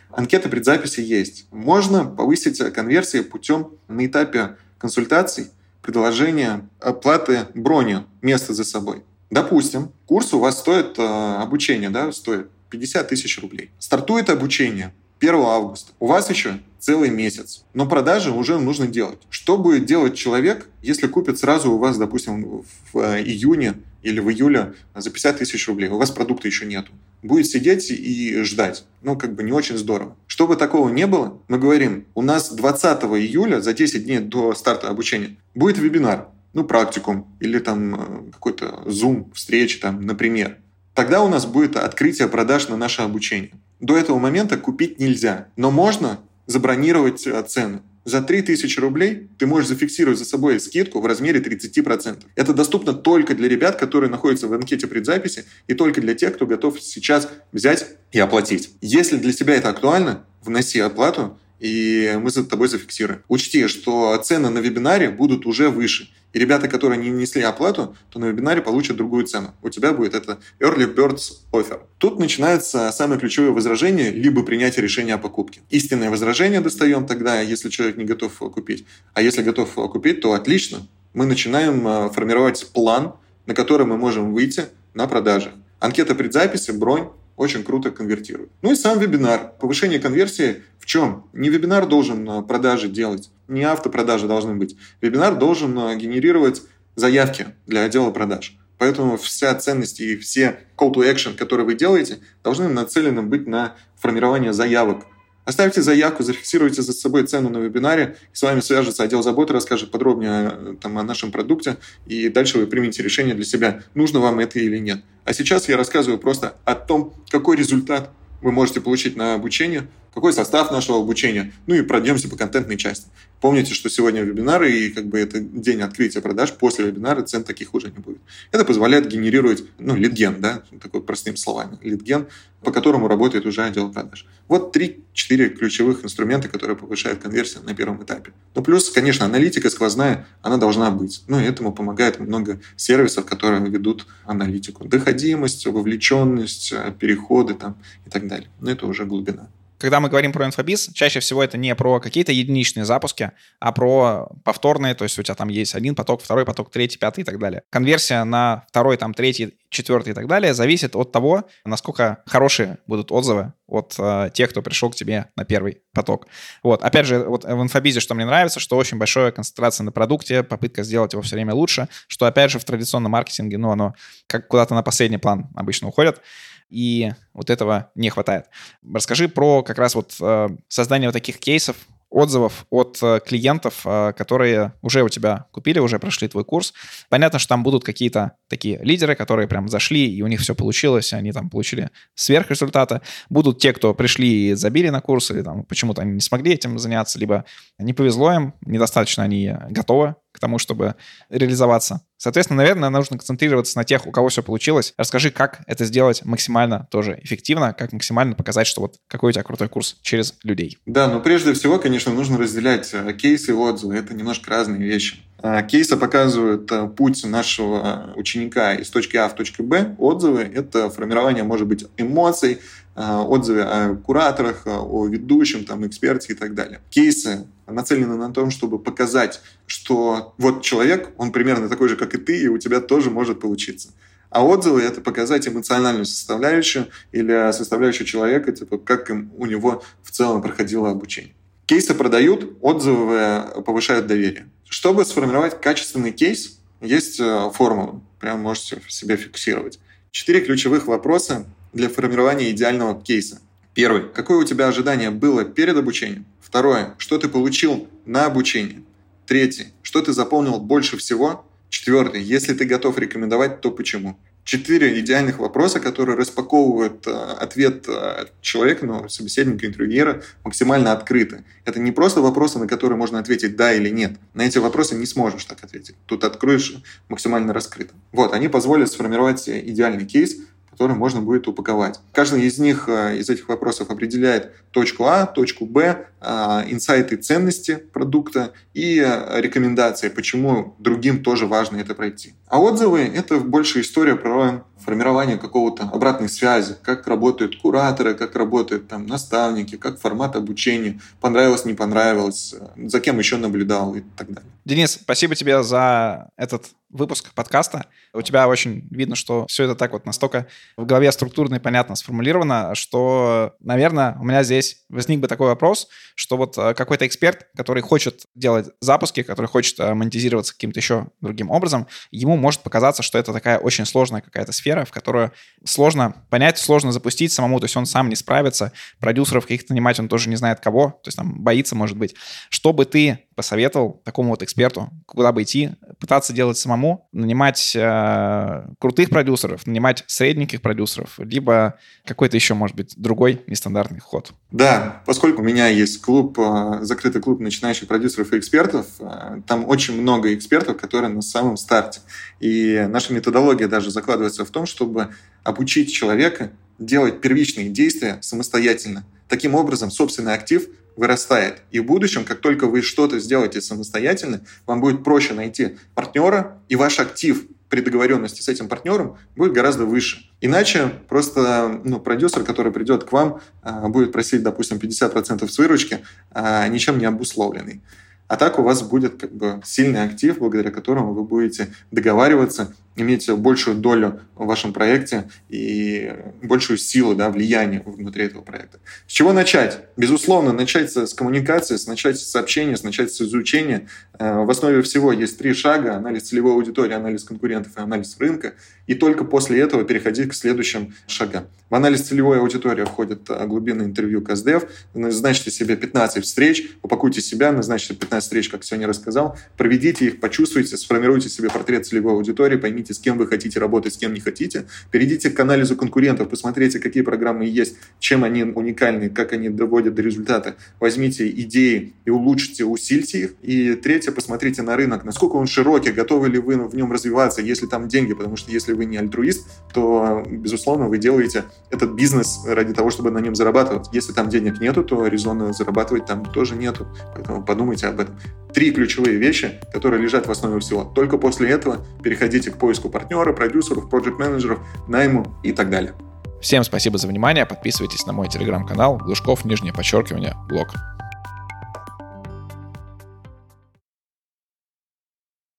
Анкета 0.09 0.47
предзаписи 0.47 1.01
есть. 1.01 1.47
Можно 1.51 2.05
повысить 2.05 2.59
конверсии 2.73 3.19
путем 3.19 3.71
на 3.89 4.05
этапе 4.05 4.55
консультаций 4.77 5.49
предложение 5.81 6.69
оплаты 6.79 7.47
брони 7.55 8.05
места 8.21 8.53
за 8.53 8.63
собой. 8.63 9.03
Допустим, 9.29 9.91
курс 10.05 10.33
у 10.33 10.39
вас 10.39 10.57
стоит 10.59 10.97
э, 10.97 11.03
обучение, 11.41 11.89
да, 11.89 12.09
стоит 12.13 12.49
50 12.69 13.09
тысяч 13.09 13.37
рублей. 13.41 13.71
Стартует 13.77 14.29
обучение 14.29 14.93
1 15.19 15.35
августа. 15.35 15.91
У 15.99 16.07
вас 16.07 16.29
еще 16.29 16.59
целый 16.79 17.09
месяц. 17.09 17.65
Но 17.73 17.87
продажи 17.87 18.31
уже 18.31 18.59
нужно 18.59 18.87
делать. 18.87 19.19
Что 19.29 19.57
будет 19.57 19.85
делать 19.85 20.15
человек, 20.15 20.69
если 20.81 21.07
купит 21.07 21.39
сразу 21.39 21.71
у 21.71 21.77
вас, 21.77 21.97
допустим, 21.97 22.63
в 22.93 22.99
э, 22.99 23.21
июне 23.23 23.75
или 24.01 24.19
в 24.19 24.29
июле 24.29 24.73
за 24.95 25.09
50 25.09 25.39
тысяч 25.39 25.67
рублей? 25.67 25.89
У 25.89 25.97
вас 25.97 26.11
продукта 26.11 26.47
еще 26.47 26.65
нету 26.65 26.91
будет 27.21 27.47
сидеть 27.47 27.89
и 27.91 28.41
ждать. 28.43 28.85
Ну, 29.01 29.17
как 29.17 29.33
бы 29.33 29.43
не 29.43 29.51
очень 29.51 29.77
здорово. 29.77 30.15
Чтобы 30.27 30.55
такого 30.55 30.89
не 30.89 31.07
было, 31.07 31.41
мы 31.47 31.57
говорим, 31.57 32.05
у 32.15 32.21
нас 32.21 32.51
20 32.51 33.03
июля, 33.03 33.61
за 33.61 33.73
10 33.73 34.05
дней 34.05 34.19
до 34.19 34.53
старта 34.53 34.89
обучения, 34.89 35.35
будет 35.55 35.77
вебинар, 35.77 36.27
ну, 36.53 36.63
практикум 36.63 37.27
или 37.39 37.59
там 37.59 37.95
э, 37.95 38.31
какой-то 38.31 38.83
Zoom, 38.85 39.33
встреча 39.33 39.81
там, 39.81 40.01
например. 40.01 40.57
Тогда 40.93 41.21
у 41.21 41.29
нас 41.29 41.45
будет 41.45 41.75
открытие 41.75 42.27
продаж 42.27 42.67
на 42.69 42.77
наше 42.77 43.01
обучение. 43.01 43.51
До 43.79 43.95
этого 43.95 44.19
момента 44.19 44.57
купить 44.57 44.99
нельзя, 44.99 45.47
но 45.55 45.71
можно 45.71 46.19
забронировать 46.49 47.25
э, 47.27 47.43
цены 47.43 47.81
за 48.09 48.21
3000 48.21 48.79
рублей 48.79 49.29
ты 49.37 49.45
можешь 49.45 49.69
зафиксировать 49.69 50.17
за 50.17 50.25
собой 50.25 50.59
скидку 50.59 50.99
в 50.99 51.05
размере 51.05 51.39
30%. 51.39 52.23
Это 52.35 52.53
доступно 52.53 52.93
только 52.93 53.35
для 53.35 53.47
ребят, 53.47 53.77
которые 53.77 54.09
находятся 54.09 54.47
в 54.47 54.53
анкете 54.53 54.87
предзаписи, 54.87 55.45
и 55.67 55.73
только 55.73 56.01
для 56.01 56.15
тех, 56.15 56.35
кто 56.35 56.45
готов 56.45 56.81
сейчас 56.81 57.29
взять 57.51 57.85
и 58.11 58.19
оплатить. 58.19 58.71
Если 58.81 59.17
для 59.17 59.31
тебя 59.31 59.55
это 59.55 59.69
актуально, 59.69 60.25
вноси 60.41 60.79
оплату, 60.79 61.37
и 61.59 62.17
мы 62.21 62.29
за 62.29 62.45
тобой 62.45 62.67
зафиксируем. 62.67 63.23
Учти, 63.27 63.67
что 63.67 64.15
цены 64.17 64.49
на 64.49 64.59
вебинаре 64.59 65.09
будут 65.09 65.45
уже 65.45 65.69
выше. 65.69 66.09
И 66.31 66.39
ребята, 66.39 66.67
которые 66.67 66.99
не 66.99 67.09
несли 67.09 67.41
оплату, 67.41 67.95
то 68.11 68.19
на 68.19 68.25
вебинаре 68.25 68.61
получат 68.61 68.97
другую 68.97 69.25
цену. 69.25 69.53
У 69.63 69.69
тебя 69.69 69.93
будет 69.93 70.13
это 70.13 70.39
Early 70.59 70.93
Birds 70.93 71.39
Offer. 71.51 71.81
Тут 71.97 72.19
начинается 72.19 72.91
самое 72.91 73.19
ключевое 73.19 73.51
возражение, 73.51 74.11
либо 74.11 74.43
принятие 74.43 74.83
решения 74.83 75.15
о 75.15 75.17
покупке. 75.17 75.61
Истинное 75.71 76.11
возражение 76.11 76.61
достаем 76.61 77.07
тогда, 77.07 77.41
если 77.41 77.69
человек 77.69 77.97
не 77.97 78.05
готов 78.05 78.33
купить. 78.37 78.85
А 79.13 79.21
если 79.21 79.41
готов 79.41 79.73
купить, 79.73 80.21
то 80.21 80.33
отлично. 80.33 80.87
Мы 81.13 81.25
начинаем 81.25 81.87
э, 81.87 82.09
формировать 82.11 82.67
план, 82.73 83.15
на 83.47 83.55
который 83.55 83.87
мы 83.87 83.97
можем 83.97 84.31
выйти 84.31 84.65
на 84.93 85.07
продажи. 85.07 85.51
Анкета 85.79 86.13
предзаписи, 86.13 86.69
бронь, 86.71 87.07
очень 87.39 87.63
круто 87.63 87.89
конвертирует. 87.89 88.51
Ну 88.61 88.73
и 88.73 88.75
сам 88.75 88.99
вебинар. 88.99 89.53
Повышение 89.61 89.97
конверсии 89.97 90.61
в 90.77 90.85
чем? 90.85 91.29
Не 91.31 91.49
вебинар 91.49 91.87
должен 91.87 92.29
э, 92.29 92.41
продажи 92.43 92.89
делать, 92.89 93.31
не 93.47 93.63
автопродажи 93.63 94.27
должны 94.27 94.55
быть. 94.55 94.75
Вебинар 94.99 95.35
должен 95.35 95.79
э, 95.79 95.95
генерировать 95.95 96.61
заявки 96.95 97.47
для 97.65 97.83
отдела 97.83 98.11
продаж. 98.11 98.57
Поэтому 98.77 99.15
вся 99.15 99.55
ценность 99.55 100.01
и 100.01 100.17
все 100.17 100.59
call 100.77 100.93
to 100.93 101.09
action, 101.09 101.37
которые 101.37 101.65
вы 101.65 101.75
делаете, 101.75 102.19
должны 102.43 102.67
нацелены 102.67 103.21
быть 103.21 103.47
на 103.47 103.75
формирование 103.95 104.51
заявок 104.51 105.05
Оставьте 105.49 105.81
заявку, 105.81 106.21
зафиксируйте 106.21 106.83
за 106.83 106.93
собой 106.93 107.25
цену 107.25 107.49
на 107.49 107.57
вебинаре, 107.57 108.17
и 108.31 108.35
с 108.35 108.43
вами 108.43 108.59
свяжется 108.59 109.01
отдел 109.01 109.23
заботы, 109.23 109.51
расскажет 109.51 109.89
подробнее 109.89 110.53
э, 110.53 110.75
там, 110.79 110.95
о 110.99 111.01
нашем 111.01 111.31
продукте, 111.31 111.77
и 112.05 112.29
дальше 112.29 112.59
вы 112.59 112.67
примете 112.67 113.01
решение 113.01 113.33
для 113.33 113.45
себя, 113.45 113.81
нужно 113.95 114.19
вам 114.19 114.37
это 114.37 114.59
или 114.59 114.77
нет. 114.77 115.01
А 115.25 115.33
сейчас 115.33 115.67
я 115.67 115.75
рассказываю 115.75 116.19
просто 116.19 116.53
о 116.65 116.75
том, 116.75 117.15
какой 117.31 117.57
результат 117.57 118.11
вы 118.43 118.51
можете 118.51 118.79
получить 118.79 119.15
на 119.15 119.33
обучение, 119.33 119.87
какой 120.13 120.33
состав 120.33 120.71
нашего 120.71 120.99
обучения, 120.99 121.53
ну 121.67 121.75
и 121.75 121.81
пройдемся 121.81 122.29
по 122.29 122.35
контентной 122.35 122.77
части. 122.77 123.07
Помните, 123.41 123.73
что 123.73 123.89
сегодня 123.89 124.21
вебинары, 124.21 124.71
и 124.71 124.89
как 124.89 125.05
бы 125.05 125.17
это 125.17 125.39
день 125.39 125.81
открытия 125.81 126.19
продаж, 126.19 126.51
после 126.53 126.87
вебинара 126.87 127.21
цен 127.21 127.43
таких 127.43 127.73
уже 127.73 127.87
не 127.87 127.99
будет. 127.99 128.19
Это 128.51 128.65
позволяет 128.65 129.07
генерировать, 129.07 129.63
ну, 129.77 129.95
лидген, 129.95 130.41
да, 130.41 130.63
такой 130.81 131.01
простыми 131.01 131.35
словами, 131.35 131.77
лидген, 131.81 132.27
по 132.61 132.73
которому 132.73 133.07
работает 133.07 133.45
уже 133.45 133.63
отдел 133.63 133.91
продаж. 133.91 134.25
Вот 134.49 134.75
3-4 134.75 135.49
ключевых 135.49 136.03
инструмента, 136.03 136.49
которые 136.49 136.75
повышают 136.75 137.21
конверсию 137.21 137.63
на 137.63 137.73
первом 137.73 138.03
этапе. 138.03 138.33
Ну, 138.55 138.61
плюс, 138.61 138.89
конечно, 138.89 139.25
аналитика 139.25 139.69
сквозная, 139.69 140.27
она 140.41 140.57
должна 140.57 140.91
быть. 140.91 141.23
Ну, 141.27 141.39
и 141.39 141.43
этому 141.43 141.71
помогает 141.71 142.19
много 142.19 142.59
сервисов, 142.75 143.25
которые 143.25 143.61
ведут 143.69 144.05
аналитику. 144.25 144.85
Доходимость, 144.85 145.65
вовлеченность, 145.65 146.73
переходы 146.99 147.53
там 147.53 147.77
и 148.05 148.09
так 148.09 148.27
далее. 148.27 148.49
Но 148.59 148.69
это 148.69 148.85
уже 148.85 149.05
глубина 149.05 149.49
когда 149.79 149.99
мы 149.99 150.09
говорим 150.09 150.31
про 150.31 150.45
инфобиз, 150.45 150.89
чаще 150.93 151.21
всего 151.21 151.43
это 151.43 151.57
не 151.57 151.73
про 151.73 151.99
какие-то 151.99 152.31
единичные 152.31 152.85
запуски, 152.85 153.31
а 153.59 153.71
про 153.71 154.29
повторные, 154.43 154.93
то 154.93 155.03
есть 155.03 155.17
у 155.17 155.23
тебя 155.23 155.35
там 155.35 155.47
есть 155.47 155.73
один 155.73 155.95
поток, 155.95 156.21
второй 156.21 156.45
поток, 156.45 156.69
третий, 156.69 156.99
пятый 156.99 157.21
и 157.21 157.23
так 157.23 157.39
далее. 157.39 157.63
Конверсия 157.69 158.23
на 158.25 158.65
второй, 158.69 158.97
там, 158.97 159.13
третий, 159.13 159.55
четвертый 159.69 160.09
и 160.09 160.13
так 160.13 160.27
далее 160.27 160.53
зависит 160.53 160.95
от 160.95 161.11
того, 161.11 161.45
насколько 161.63 162.23
хорошие 162.25 162.79
будут 162.87 163.11
отзывы 163.11 163.53
от 163.67 163.95
э, 163.97 164.31
тех, 164.33 164.49
кто 164.49 164.61
пришел 164.61 164.89
к 164.89 164.95
тебе 164.95 165.27
на 165.35 165.45
первый 165.45 165.81
поток. 165.93 166.27
Вот, 166.63 166.83
опять 166.83 167.05
же, 167.05 167.19
вот 167.19 167.45
в 167.45 167.61
инфобизе, 167.61 167.99
что 167.99 168.15
мне 168.15 168.25
нравится, 168.25 168.59
что 168.59 168.75
очень 168.77 168.97
большая 168.97 169.31
концентрация 169.31 169.83
на 169.83 169.91
продукте, 169.91 170.43
попытка 170.43 170.83
сделать 170.83 171.13
его 171.13 171.21
все 171.21 171.35
время 171.35 171.53
лучше, 171.53 171.87
что, 172.07 172.25
опять 172.25 172.51
же, 172.51 172.59
в 172.59 172.65
традиционном 172.65 173.11
маркетинге, 173.11 173.57
ну, 173.57 173.71
оно 173.71 173.93
как 174.27 174.47
куда-то 174.47 174.73
на 174.73 174.83
последний 174.83 175.17
план 175.17 175.49
обычно 175.55 175.87
уходит 175.87 176.21
и 176.69 177.11
вот 177.33 177.49
этого 177.49 177.91
не 177.95 178.09
хватает. 178.09 178.45
Расскажи 178.93 179.27
про 179.27 179.63
как 179.63 179.77
раз 179.77 179.95
вот 179.95 180.15
э, 180.21 180.49
создание 180.67 181.09
вот 181.09 181.13
таких 181.13 181.39
кейсов, 181.39 181.75
отзывов 182.09 182.65
от 182.69 182.97
э, 183.01 183.19
клиентов, 183.25 183.81
э, 183.85 184.13
которые 184.17 184.73
уже 184.81 185.03
у 185.03 185.09
тебя 185.09 185.45
купили, 185.51 185.79
уже 185.79 185.99
прошли 185.99 186.27
твой 186.27 186.43
курс. 186.43 186.73
Понятно, 187.09 187.39
что 187.39 187.49
там 187.49 187.63
будут 187.63 187.83
какие-то 187.83 188.33
такие 188.47 188.79
лидеры, 188.83 189.15
которые 189.15 189.47
прям 189.47 189.69
зашли, 189.69 190.11
и 190.11 190.21
у 190.21 190.27
них 190.27 190.41
все 190.41 190.55
получилось, 190.55 191.13
они 191.13 191.31
там 191.31 191.49
получили 191.49 191.89
сверхрезультата. 192.15 193.01
Будут 193.29 193.59
те, 193.59 193.73
кто 193.73 193.93
пришли 193.93 194.49
и 194.49 194.53
забили 194.53 194.89
на 194.89 195.01
курс, 195.01 195.29
или 195.31 195.41
там 195.41 195.63
почему-то 195.65 196.01
они 196.01 196.13
не 196.13 196.21
смогли 196.21 196.53
этим 196.53 196.79
заняться, 196.79 197.19
либо 197.19 197.45
не 197.77 197.93
повезло 197.93 198.33
им, 198.33 198.53
недостаточно 198.65 199.23
они 199.23 199.53
готовы 199.69 200.15
к 200.31 200.39
тому, 200.39 200.59
чтобы 200.59 200.95
реализоваться. 201.29 202.01
Соответственно, 202.17 202.57
наверное, 202.57 202.89
нужно 202.89 203.17
концентрироваться 203.17 203.77
на 203.77 203.83
тех, 203.83 204.05
у 204.05 204.11
кого 204.11 204.29
все 204.29 204.43
получилось. 204.43 204.93
Расскажи, 204.97 205.31
как 205.31 205.61
это 205.67 205.85
сделать 205.85 206.25
максимально 206.25 206.87
тоже 206.91 207.19
эффективно, 207.23 207.73
как 207.73 207.93
максимально 207.93 208.35
показать, 208.35 208.67
что 208.67 208.81
вот 208.81 208.95
какой 209.07 209.29
у 209.29 209.31
тебя 209.31 209.43
крутой 209.43 209.69
курс 209.69 209.97
через 210.01 210.35
людей. 210.43 210.77
Да, 210.85 211.07
но 211.07 211.21
прежде 211.21 211.53
всего, 211.53 211.79
конечно, 211.79 212.13
нужно 212.13 212.37
разделять 212.37 212.89
э, 212.93 213.13
кейсы 213.13 213.51
и 213.51 213.53
отзывы. 213.53 213.95
Это 213.95 214.13
немножко 214.13 214.49
разные 214.49 214.81
вещи. 214.81 215.19
Э, 215.41 215.65
кейсы 215.65 215.95
показывают 215.95 216.69
э, 216.71 216.87
путь 216.87 217.23
нашего 217.25 218.13
ученика 218.15 218.73
из 218.73 218.89
точки 218.89 219.15
А 219.15 219.29
в 219.29 219.35
точку 219.35 219.63
Б. 219.63 219.95
Отзывы— 219.97 220.41
это 220.53 220.89
формирование, 220.89 221.43
может 221.43 221.67
быть, 221.67 221.85
эмоций, 221.97 222.59
отзывы 222.99 223.61
о 223.61 223.95
кураторах, 223.95 224.63
о 224.65 225.07
ведущем, 225.07 225.63
там, 225.63 225.87
эксперте 225.87 226.33
и 226.33 226.35
так 226.35 226.53
далее. 226.53 226.81
Кейсы 226.89 227.47
нацелены 227.65 228.15
на 228.15 228.33
том, 228.33 228.51
чтобы 228.51 228.79
показать, 228.79 229.41
что 229.67 230.33
вот 230.37 230.63
человек, 230.63 231.11
он 231.17 231.31
примерно 231.31 231.69
такой 231.69 231.87
же, 231.87 231.95
как 231.95 232.13
и 232.15 232.17
ты, 232.17 232.41
и 232.41 232.47
у 232.47 232.57
тебя 232.57 232.81
тоже 232.81 233.09
может 233.09 233.39
получиться. 233.39 233.89
А 234.29 234.45
отзывы— 234.45 234.81
это 234.83 235.01
показать 235.01 235.47
эмоциональную 235.47 236.05
составляющую 236.05 236.87
или 237.11 237.51
составляющую 237.51 238.05
человека, 238.05 238.51
типа, 238.51 238.77
как 238.77 239.09
им, 239.09 239.31
у 239.37 239.45
него 239.45 239.83
в 240.03 240.11
целом 240.11 240.41
проходило 240.41 240.91
обучение. 240.91 241.33
Кейсы 241.65 241.93
продают, 241.95 242.57
отзывы 242.61 243.63
повышают 243.65 244.07
доверие. 244.07 244.49
Чтобы 244.67 245.05
сформировать 245.05 245.59
качественный 245.61 246.11
кейс, 246.11 246.59
есть 246.81 247.19
э, 247.19 247.49
формула, 247.53 248.01
прям 248.19 248.41
можете 248.41 248.81
себе 248.87 249.17
фиксировать. 249.17 249.79
Четыре 250.11 250.41
ключевых 250.41 250.87
вопроса 250.87 251.45
для 251.73 251.89
формирования 251.89 252.51
идеального 252.51 253.01
кейса. 253.01 253.41
Первый. 253.73 254.09
Какое 254.09 254.39
у 254.39 254.43
тебя 254.43 254.67
ожидание 254.67 255.11
было 255.11 255.45
перед 255.45 255.77
обучением? 255.77 256.25
Второе. 256.41 256.95
Что 256.97 257.17
ты 257.17 257.29
получил 257.29 257.87
на 258.05 258.25
обучении? 258.25 258.83
Третий. 259.25 259.67
Что 259.83 260.01
ты 260.01 260.11
запомнил 260.11 260.59
больше 260.59 260.97
всего? 260.97 261.45
Четвертый. 261.69 262.21
Если 262.21 262.53
ты 262.53 262.65
готов 262.65 262.97
рекомендовать, 262.97 263.61
то 263.61 263.69
почему? 263.69 264.17
Четыре 264.43 264.99
идеальных 264.99 265.37
вопроса, 265.37 265.79
которые 265.79 266.17
распаковывают 266.17 267.05
э, 267.05 267.11
ответ 267.11 267.85
э, 267.87 268.25
человека, 268.41 268.83
ну, 268.87 269.07
собеседника, 269.07 269.67
интервьюера 269.67 270.23
максимально 270.43 270.91
открыто. 270.91 271.43
Это 271.65 271.79
не 271.79 271.91
просто 271.91 272.21
вопросы, 272.21 272.57
на 272.57 272.67
которые 272.67 272.97
можно 272.97 273.19
ответить 273.19 273.55
«да» 273.55 273.71
или 273.71 273.89
«нет». 273.89 274.13
На 274.33 274.41
эти 274.41 274.57
вопросы 274.57 274.95
не 274.95 275.05
сможешь 275.05 275.45
так 275.45 275.63
ответить. 275.63 275.95
Тут 276.07 276.23
откроешь 276.23 276.81
максимально 277.09 277.53
раскрыто. 277.53 277.93
Вот, 278.11 278.33
они 278.33 278.47
позволят 278.47 278.91
сформировать 278.91 279.47
идеальный 279.47 280.05
кейс, 280.05 280.37
который 280.79 280.95
можно 280.95 281.19
будет 281.19 281.45
упаковать. 281.45 281.99
Каждый 282.13 282.43
из 282.43 282.57
них, 282.57 282.87
э, 282.87 283.17
из 283.17 283.29
этих 283.29 283.49
вопросов 283.49 283.89
определяет 283.89 284.53
точку 284.71 285.07
А, 285.07 285.25
точку 285.25 285.65
Б, 285.65 286.07
инсайты 286.21 287.17
ценности 287.17 287.75
продукта 287.75 288.51
и 288.73 288.99
э, 288.99 289.41
рекомендации, 289.41 290.09
почему 290.09 290.75
другим 290.79 291.23
тоже 291.23 291.45
важно 291.45 291.77
это 291.77 291.95
пройти. 291.95 292.33
А 292.47 292.59
отзывы— 292.59 293.01
это 293.15 293.39
больше 293.39 293.81
история 293.81 294.15
про 294.15 294.63
формирование 294.79 295.37
какого-то 295.37 295.83
обратной 295.83 296.29
связи, 296.29 296.75
как 296.81 297.07
работают 297.07 297.57
кураторы, 297.57 298.15
как 298.15 298.35
работают 298.35 298.87
там 298.87 299.05
наставники, 299.05 299.75
как 299.77 299.99
формат 299.99 300.35
обучения, 300.35 300.99
понравилось, 301.21 301.65
не 301.65 301.73
понравилось, 301.73 302.55
за 302.75 302.99
кем 302.99 303.19
еще 303.19 303.37
наблюдал 303.37 303.95
и 303.95 304.01
так 304.17 304.31
далее. 304.31 304.49
Денис, 304.65 304.99
спасибо 305.01 305.35
тебе 305.35 305.63
за 305.63 306.29
этот 306.37 306.65
выпуск 306.89 307.33
подкаста. 307.33 307.85
У 308.13 308.21
тебя 308.21 308.47
очень 308.47 308.87
видно, 308.89 309.15
что 309.15 309.45
все 309.47 309.65
это 309.65 309.75
так 309.75 309.93
вот 309.93 310.05
настолько 310.05 310.47
в 310.75 310.85
голове 310.85 311.11
структурно 311.11 311.55
и 311.55 311.59
понятно 311.59 311.95
сформулировано, 311.95 312.73
что, 312.73 313.55
наверное, 313.59 314.17
у 314.19 314.23
меня 314.23 314.43
здесь 314.43 314.83
возник 314.89 315.19
бы 315.19 315.27
такой 315.27 315.47
вопрос, 315.47 315.87
что 316.15 316.37
вот 316.37 316.57
э, 316.57 316.73
какой-то 316.73 317.05
эксперт, 317.07 317.47
который 317.55 317.81
хочет 317.81 318.25
делать 318.35 318.69
запуски, 318.81 319.23
который 319.23 319.47
хочет 319.47 319.79
э, 319.79 319.93
монетизироваться 319.93 320.53
каким-то 320.53 320.79
еще 320.79 321.07
другим 321.21 321.51
образом, 321.51 321.87
ему 322.11 322.37
может 322.37 322.61
показаться, 322.61 323.03
что 323.03 323.17
это 323.17 323.33
такая 323.33 323.59
очень 323.59 323.85
сложная 323.85 324.21
какая-то 324.21 324.51
сфера, 324.51 324.85
в 324.85 324.91
которую 324.91 325.31
сложно 325.63 326.25
понять, 326.29 326.57
сложно 326.57 326.91
запустить 326.91 327.31
самому, 327.31 327.59
то 327.59 327.65
есть 327.65 327.77
он 327.77 327.85
сам 327.85 328.09
не 328.09 328.15
справится, 328.15 328.71
продюсеров 328.99 329.43
каких-то 329.43 329.73
нанимать 329.73 329.99
он 329.99 330.07
тоже 330.07 330.29
не 330.29 330.35
знает 330.35 330.59
кого, 330.59 330.99
то 331.03 331.07
есть 331.07 331.17
там 331.17 331.41
боится, 331.43 331.75
может 331.75 331.97
быть. 331.97 332.15
Что 332.49 332.73
бы 332.73 332.85
ты 332.85 333.25
посоветовал 333.39 334.01
такому 334.03 334.31
вот 334.31 334.43
эксперту, 334.43 334.89
куда 335.05 335.31
бы 335.31 335.43
идти, 335.43 335.69
пытаться 335.97 336.33
делать 336.33 336.57
самому, 336.57 337.07
нанимать 337.13 337.73
э, 337.73 338.65
крутых 338.79 339.09
продюсеров, 339.09 339.65
нанимать 339.65 340.03
средненьких 340.07 340.61
продюсеров, 340.61 341.17
либо 341.19 341.79
какой-то 342.03 342.35
еще, 342.35 342.53
может 342.53 342.75
быть, 342.75 342.95
другой 342.97 343.41
нестандартный 343.47 344.01
ход. 344.01 344.33
Да, 344.51 345.03
поскольку 345.05 345.41
у 345.41 345.45
меня 345.45 345.69
есть 345.69 346.01
клуб, 346.01 346.37
э, 346.37 346.79
закрытый 346.81 347.21
клуб 347.21 347.39
начинающих 347.39 347.87
продюсеров 347.87 348.33
и 348.33 348.39
экспертов, 348.39 348.87
э, 348.99 349.39
там 349.47 349.65
очень 349.65 350.01
много 350.01 350.33
экспертов, 350.33 350.75
которые 350.75 351.09
на 351.09 351.21
самом 351.21 351.55
старте. 351.55 352.01
И 352.41 352.85
наша 352.89 353.13
методология 353.13 353.69
даже 353.69 353.89
закладывается 353.89 354.43
в 354.43 354.49
том, 354.49 354.65
чтобы 354.65 355.15
обучить 355.45 355.93
человека 355.93 356.51
делать 356.77 357.21
первичные 357.21 357.69
действия 357.69 358.17
самостоятельно. 358.19 359.05
Таким 359.29 359.55
образом, 359.55 359.91
собственный 359.91 360.33
актив 360.33 360.67
вырастает. 360.95 361.61
И 361.71 361.79
в 361.79 361.85
будущем, 361.85 362.25
как 362.25 362.39
только 362.39 362.67
вы 362.67 362.81
что-то 362.81 363.19
сделаете 363.19 363.61
самостоятельно, 363.61 364.41
вам 364.65 364.81
будет 364.81 365.03
проще 365.03 365.33
найти 365.33 365.77
партнера, 365.95 366.61
и 366.67 366.75
ваш 366.75 366.99
актив 366.99 367.45
при 367.69 367.81
договоренности 367.81 368.41
с 368.41 368.49
этим 368.49 368.67
партнером 368.67 369.17
будет 369.35 369.53
гораздо 369.53 369.85
выше. 369.85 370.29
Иначе 370.41 370.91
просто 371.07 371.79
ну, 371.83 371.99
продюсер, 371.99 372.43
который 372.43 372.71
придет 372.71 373.03
к 373.03 373.11
вам, 373.11 373.41
а, 373.61 373.87
будет 373.89 374.11
просить, 374.11 374.43
допустим, 374.43 374.79
50% 374.79 375.47
с 375.47 375.57
выручки, 375.57 375.99
а, 376.31 376.67
ничем 376.67 376.97
не 376.97 377.05
обусловленный. 377.05 377.81
А 378.27 378.37
так 378.37 378.59
у 378.59 378.61
вас 378.61 378.83
будет 378.83 379.19
как 379.19 379.33
бы 379.33 379.59
сильный 379.65 380.03
актив, 380.03 380.37
благодаря 380.37 380.69
которому 380.69 381.13
вы 381.13 381.23
будете 381.23 381.73
договариваться 381.91 382.75
иметь 382.99 383.29
большую 383.31 383.77
долю 383.77 384.21
в 384.35 384.45
вашем 384.45 384.73
проекте 384.73 385.29
и 385.49 386.13
большую 386.41 386.77
силу, 386.77 387.15
да, 387.15 387.29
влияние 387.29 387.83
внутри 387.85 388.25
этого 388.25 388.41
проекта. 388.41 388.79
С 389.07 389.11
чего 389.11 389.33
начать? 389.33 389.79
Безусловно, 389.97 390.53
начать 390.53 390.95
с 390.95 391.13
коммуникации, 391.13 391.77
начать 391.87 392.19
с 392.19 392.29
сообщения, 392.29 392.77
начать 392.83 393.11
с 393.11 393.21
изучения. 393.21 393.87
Э, 394.17 394.43
в 394.43 394.49
основе 394.49 394.81
всего 394.81 395.11
есть 395.11 395.37
три 395.37 395.53
шага. 395.53 395.95
Анализ 395.95 396.23
целевой 396.23 396.53
аудитории, 396.53 396.93
анализ 396.93 397.23
конкурентов 397.23 397.77
и 397.77 397.81
анализ 397.81 398.17
рынка. 398.19 398.53
И 398.87 398.95
только 398.95 399.23
после 399.23 399.59
этого 399.59 399.83
переходить 399.83 400.29
к 400.29 400.33
следующим 400.33 400.95
шагам. 401.07 401.47
В 401.69 401.75
анализ 401.75 402.01
целевой 402.01 402.39
аудитории 402.39 402.83
входит 402.85 403.29
э, 403.29 403.45
глубинное 403.45 403.85
интервью 403.85 404.21
КСДФ. 404.21 404.63
Назначьте 404.93 405.51
себе 405.51 405.75
15 405.75 406.23
встреч, 406.23 406.71
упакуйте 406.81 407.21
себя, 407.21 407.51
назначьте 407.51 407.93
15 407.93 408.23
встреч, 408.23 408.49
как 408.49 408.63
сегодня 408.63 408.87
рассказал. 408.87 409.37
Проведите 409.57 410.07
их, 410.07 410.19
почувствуйте, 410.19 410.77
сформируйте 410.77 411.29
себе 411.29 411.49
портрет 411.49 411.85
целевой 411.85 412.13
аудитории, 412.13 412.57
поймите, 412.57 412.88
поймите, 412.89 412.93
с 412.93 412.99
кем 412.99 413.17
вы 413.17 413.27
хотите 413.27 413.59
работать, 413.59 413.93
с 413.93 413.97
кем 413.97 414.13
не 414.13 414.19
хотите. 414.19 414.65
Перейдите 414.91 415.29
к 415.29 415.39
анализу 415.39 415.75
конкурентов, 415.75 416.29
посмотрите, 416.29 416.79
какие 416.79 417.03
программы 417.03 417.45
есть, 417.45 417.75
чем 417.99 418.23
они 418.23 418.43
уникальны, 418.43 419.09
как 419.09 419.33
они 419.33 419.49
доводят 419.49 419.95
до 419.95 420.01
результата. 420.01 420.55
Возьмите 420.79 421.29
идеи 421.29 421.93
и 422.05 422.09
улучшите, 422.09 422.63
усильте 422.65 423.19
их. 423.19 423.31
И 423.41 423.75
третье, 423.75 424.11
посмотрите 424.11 424.61
на 424.61 424.75
рынок, 424.75 425.05
насколько 425.05 425.37
он 425.37 425.47
широкий, 425.47 425.91
готовы 425.91 426.29
ли 426.29 426.39
вы 426.39 426.57
в 426.67 426.75
нем 426.75 426.91
развиваться, 426.91 427.41
если 427.41 427.67
там 427.67 427.87
деньги, 427.87 428.13
потому 428.13 428.37
что 428.37 428.51
если 428.51 428.73
вы 428.73 428.85
не 428.85 428.97
альтруист, 428.97 429.47
то, 429.73 430.23
безусловно, 430.29 430.87
вы 430.87 430.97
делаете 430.97 431.43
этот 431.71 431.91
бизнес 431.91 432.39
ради 432.45 432.73
того, 432.73 432.89
чтобы 432.89 433.11
на 433.11 433.19
нем 433.19 433.35
зарабатывать. 433.35 433.87
Если 433.93 434.13
там 434.13 434.29
денег 434.29 434.61
нету, 434.61 434.83
то 434.83 435.07
резонно 435.07 435.53
зарабатывать 435.53 436.05
там 436.05 436.25
тоже 436.25 436.55
нету. 436.55 436.87
Поэтому 437.15 437.43
подумайте 437.43 437.87
об 437.87 437.99
этом. 437.99 438.15
Три 438.53 438.71
ключевые 438.71 439.17
вещи, 439.17 439.59
которые 439.73 440.01
лежат 440.01 440.27
в 440.27 440.31
основе 440.31 440.59
всего. 440.59 440.83
Только 440.83 441.17
после 441.17 441.49
этого 441.49 441.85
переходите 442.03 442.49
к 442.51 442.57
поиску 442.57 442.78
поиску 442.79 442.89
партнера, 442.89 443.33
продюсеров, 443.33 443.89
проект-менеджеров, 443.89 444.59
найму 444.87 445.27
и 445.43 445.51
так 445.51 445.69
далее. 445.69 445.93
Всем 446.41 446.63
спасибо 446.63 446.97
за 446.97 447.07
внимание. 447.07 447.45
Подписывайтесь 447.45 448.05
на 448.05 448.13
мой 448.13 448.29
телеграм-канал 448.29 448.97
Глушков, 448.97 449.43
нижнее 449.45 449.73
подчеркивание, 449.73 450.35
блог. 450.47 450.69